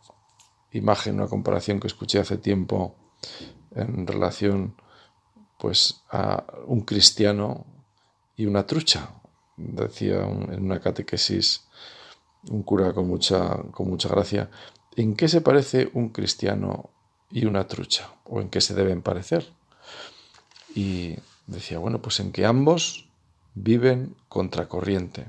imagen, 0.73 1.17
una 1.17 1.29
comparación 1.29 1.81
que 1.81 1.87
escuché 1.87 2.19
hace 2.19 2.39
tiempo 2.39 2.97
en 3.73 4.07
relación 4.07 4.75
pues 5.59 6.01
a 6.11 6.47
un 6.67 6.81
cristiano 6.81 7.67
y 8.39 8.47
una 8.47 8.67
trucha. 8.67 9.11
Decía 9.59 10.25
en 10.25 10.65
una 10.65 10.81
catequesis 10.81 11.67
un 12.49 12.63
cura 12.63 12.95
con 12.95 13.07
mucha, 13.09 13.65
con 13.71 13.91
mucha 13.91 14.09
gracia, 14.09 14.51
¿en 14.97 15.15
qué 15.15 15.29
se 15.29 15.43
parece 15.43 15.91
un 15.93 16.09
cristiano 16.09 16.89
y 17.31 17.45
una 17.45 17.69
trucha? 17.69 18.09
¿O 18.25 18.41
en 18.41 18.49
qué 18.49 18.63
se 18.63 18.73
deben 18.73 19.03
parecer? 19.03 19.53
Y 20.75 21.17
decía, 21.47 21.79
bueno, 21.79 22.01
pues 22.01 22.19
en 22.21 22.33
que 22.33 22.47
ambos 22.47 23.06
viven 23.57 24.15
contracorriente. 24.29 25.27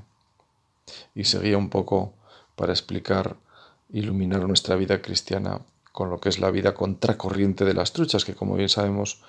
Y 1.14 1.24
seguía 1.24 1.58
un 1.58 1.70
poco 1.70 2.14
para 2.54 2.72
explicar, 2.72 3.36
iluminar 3.90 4.46
nuestra 4.46 4.76
vida 4.76 5.02
cristiana 5.02 5.60
con 5.92 6.10
lo 6.10 6.20
que 6.20 6.28
es 6.28 6.38
la 6.38 6.50
vida 6.52 6.74
contracorriente 6.74 7.64
de 7.64 7.74
las 7.74 7.92
truchas, 7.92 8.24
que 8.24 8.34
como 8.34 8.54
bien 8.54 8.68
sabemos 8.68 9.22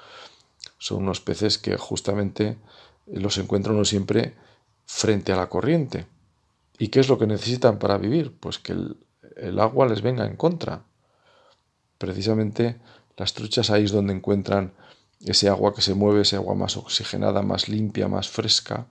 son 0.77 1.03
unos 1.03 1.21
peces 1.21 1.57
que 1.57 1.77
justamente 1.77 2.57
los 3.07 3.37
encuentra 3.37 3.73
uno 3.73 3.85
siempre 3.85 4.35
frente 4.85 5.31
a 5.31 5.37
la 5.37 5.49
corriente. 5.49 6.05
¿Y 6.77 6.89
qué 6.89 6.99
es 6.99 7.09
lo 7.09 7.17
que 7.17 7.27
necesitan 7.27 7.79
para 7.79 7.97
vivir? 7.97 8.33
Pues 8.39 8.59
que 8.59 8.73
el, 8.73 9.59
agua 9.59 9.87
les 9.87 10.01
venga 10.01 10.25
en 10.25 10.35
contra. 10.35 10.83
Precisamente 11.97 12.77
las 13.17 13.33
truchas 13.33 13.69
ahí 13.69 13.85
es 13.85 13.91
donde 13.91 14.13
encuentran 14.13 14.73
ese 15.25 15.49
agua 15.49 15.73
que 15.73 15.81
se 15.81 15.93
mueve, 15.93 16.21
ese 16.21 16.35
agua 16.35 16.55
más 16.55 16.77
oxigenada, 16.77 17.41
más 17.41 17.67
limpia, 17.69 18.07
más 18.07 18.29
fresca. 18.29 18.87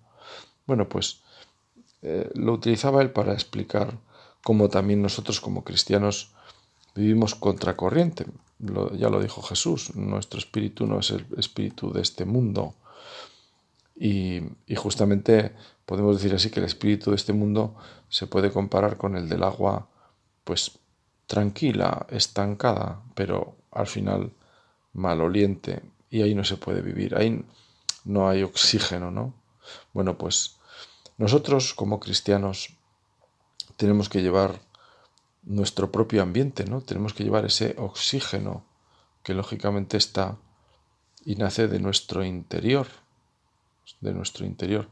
Bueno, 0.66 0.88
pues 0.88 1.20
eh, 2.02 2.30
lo 2.34 2.52
utilizaba 2.52 3.02
él 3.02 3.10
para 3.10 3.32
explicar 3.32 3.98
cómo 4.42 4.68
también 4.68 5.02
nosotros 5.02 5.40
como 5.40 5.64
cristianos 5.64 6.32
vivimos 6.94 7.34
contracorriente. 7.34 8.26
ya 8.58 9.08
lo 9.08 9.20
dijo 9.20 9.40
Jesús, 9.42 9.94
nuestro 9.94 10.38
espíritu 10.38 10.86
no 10.86 10.98
es 10.98 11.10
el 11.10 11.26
espíritu 11.36 11.92
de 11.92 12.02
este 12.02 12.24
mundo. 12.24 12.74
Y, 13.94 14.42
justamente 14.76 15.52
podemos 15.86 16.16
decir 16.16 16.34
así 16.34 16.50
que 16.50 16.60
el 16.60 16.66
espíritu 16.66 17.10
de 17.10 17.16
este 17.16 17.32
mundo 17.32 17.74
se 18.08 18.26
puede 18.26 18.52
comparar 18.52 18.96
con 18.96 19.16
el 19.16 19.28
del 19.28 19.42
agua, 19.42 19.88
pues 20.44 20.78
tranquila, 21.26 22.06
estancada, 22.10 23.02
pero 23.14 23.56
al 23.70 23.86
final 23.86 24.32
maloliente. 24.92 25.82
Y 26.10 26.22
ahí 26.22 26.34
no 26.34 26.44
se 26.44 26.56
puede 26.56 26.80
vivir, 26.80 27.16
ahí 27.16 27.44
no 28.04 28.28
hay 28.28 28.42
oxígeno, 28.42 29.10
¿no? 29.10 29.34
Bueno, 29.92 30.16
pues 30.16 30.56
nosotros 31.18 31.74
como 31.74 32.00
cristianos 32.00 32.76
tenemos 33.76 34.08
que 34.08 34.22
llevar 34.22 34.60
nuestro 35.42 35.90
propio 35.90 36.22
ambiente, 36.22 36.64
¿no? 36.64 36.80
Tenemos 36.80 37.14
que 37.14 37.24
llevar 37.24 37.44
ese 37.44 37.74
oxígeno 37.78 38.64
que 39.22 39.34
lógicamente 39.34 39.96
está 39.96 40.38
y 41.24 41.36
nace 41.36 41.68
de 41.68 41.80
nuestro 41.80 42.24
interior, 42.24 42.86
de 44.00 44.14
nuestro 44.14 44.46
interior. 44.46 44.88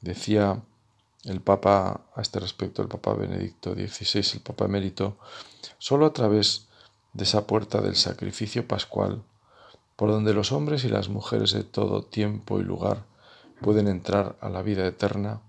Decía 0.00 0.62
el 1.24 1.40
Papa 1.40 2.06
a 2.14 2.20
este 2.20 2.40
respecto, 2.40 2.82
el 2.82 2.88
Papa 2.88 3.14
Benedicto 3.14 3.74
XVI, 3.74 4.34
el 4.34 4.40
Papa 4.40 4.66
emérito, 4.66 5.18
solo 5.78 6.06
a 6.06 6.12
través 6.12 6.68
de 7.14 7.24
esa 7.24 7.46
puerta 7.46 7.80
del 7.80 7.96
sacrificio 7.96 8.66
pascual, 8.68 9.22
por 9.96 10.10
donde 10.10 10.34
los 10.34 10.52
hombres 10.52 10.84
y 10.84 10.88
las 10.88 11.08
mujeres 11.08 11.52
de 11.52 11.64
todo 11.64 12.02
tiempo 12.02 12.60
y 12.60 12.62
lugar 12.62 13.04
pueden 13.60 13.88
entrar 13.88 14.36
a 14.40 14.48
la 14.48 14.62
vida 14.62 14.86
eterna, 14.86 15.40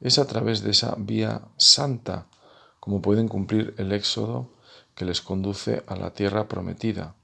es 0.00 0.18
a 0.18 0.26
través 0.26 0.62
de 0.62 0.70
esa 0.70 0.94
vía 0.98 1.42
santa 1.56 2.26
como 2.80 3.02
pueden 3.02 3.28
cumplir 3.28 3.74
el 3.78 3.92
éxodo 3.92 4.50
que 4.94 5.04
les 5.04 5.20
conduce 5.20 5.82
a 5.86 5.96
la 5.96 6.10
tierra 6.10 6.48
prometida, 6.48 7.14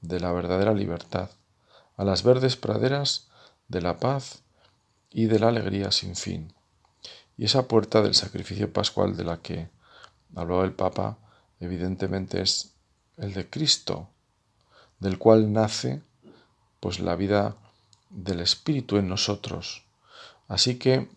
de 0.00 0.20
la 0.20 0.32
verdadera 0.32 0.72
libertad, 0.72 1.30
a 1.96 2.04
las 2.04 2.22
verdes 2.22 2.56
praderas 2.56 3.28
de 3.68 3.82
la 3.82 3.98
paz 3.98 4.42
y 5.10 5.26
de 5.26 5.38
la 5.38 5.48
alegría 5.48 5.90
sin 5.90 6.16
fin. 6.16 6.54
Y 7.36 7.44
esa 7.44 7.68
puerta 7.68 8.02
del 8.02 8.14
sacrificio 8.14 8.72
pascual 8.72 9.16
de 9.16 9.24
la 9.24 9.38
que 9.38 9.68
habló 10.34 10.64
el 10.64 10.72
Papa, 10.72 11.18
evidentemente 11.58 12.40
es 12.40 12.74
el 13.16 13.34
de 13.34 13.48
Cristo, 13.48 14.08
del 15.00 15.18
cual 15.18 15.52
nace 15.52 16.02
pues 16.78 17.00
la 17.00 17.16
vida 17.16 17.56
del 18.10 18.40
Espíritu 18.40 18.96
en 18.96 19.08
nosotros. 19.08 19.84
Así 20.48 20.78
que 20.78 21.08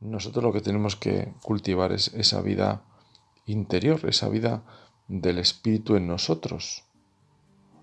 nosotros 0.00 0.42
lo 0.42 0.52
que 0.52 0.60
tenemos 0.60 0.96
que 0.96 1.32
cultivar 1.42 1.92
es 1.92 2.08
esa 2.14 2.40
vida 2.40 2.82
interior, 3.46 4.00
esa 4.08 4.28
vida 4.28 4.62
del 5.08 5.38
Espíritu 5.38 5.96
en 5.96 6.06
nosotros, 6.06 6.84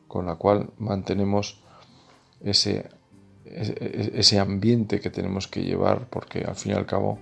con 0.07 0.25
la 0.25 0.35
cual 0.35 0.71
mantenemos 0.77 1.61
ese, 2.41 2.89
ese, 3.45 4.39
ambiente 4.39 4.99
que 4.99 5.09
tenemos 5.09 5.47
que 5.47 5.63
llevar, 5.63 6.09
porque 6.09 6.43
al 6.43 6.55
fin 6.55 6.73
y 6.73 6.75
al 6.75 6.85
cabo 6.85 7.19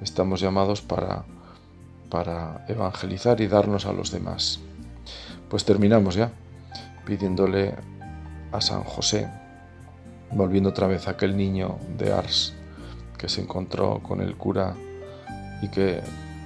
estamos 0.00 0.40
llamados 0.40 0.80
para, 0.82 1.24
para 2.10 2.64
evangelizar 2.68 3.40
y 3.40 3.46
darnos 3.46 3.86
a 3.86 3.92
los 3.92 4.10
demás. 4.10 4.60
Pues 5.48 5.64
terminamos 5.64 6.14
ya 6.14 6.32
pidiéndole 7.06 7.74
a 8.52 8.60
San 8.60 8.82
José, 8.82 9.30
volviendo 10.32 10.68
otra 10.70 10.86
vez 10.86 11.08
a 11.08 11.12
aquel 11.12 11.36
niño 11.36 11.78
de 11.96 12.12
Ars, 12.12 12.52
que 13.16 13.30
se 13.30 13.40
encontró 13.40 14.00
con 14.02 14.20
el 14.20 14.36
cura 14.36 14.74
y 15.62 15.68
que 15.68 16.02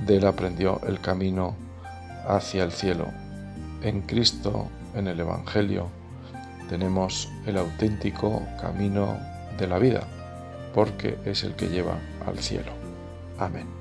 de 0.07 0.17
él 0.17 0.27
aprendió 0.27 0.81
el 0.87 1.01
camino 1.01 1.57
hacia 2.29 2.63
el 2.63 2.71
cielo. 2.71 3.07
En 3.83 4.03
Cristo, 4.03 4.69
en 4.95 5.09
el 5.09 5.19
Evangelio, 5.19 5.89
tenemos 6.69 7.29
el 7.47 7.57
auténtico 7.57 8.43
camino 8.61 9.19
de 9.59 9.67
la 9.67 9.79
vida, 9.79 10.03
porque 10.75 11.19
es 11.25 11.43
el 11.43 11.55
que 11.55 11.69
lleva 11.69 11.99
al 12.27 12.39
cielo. 12.39 12.73
Amén. 13.39 13.80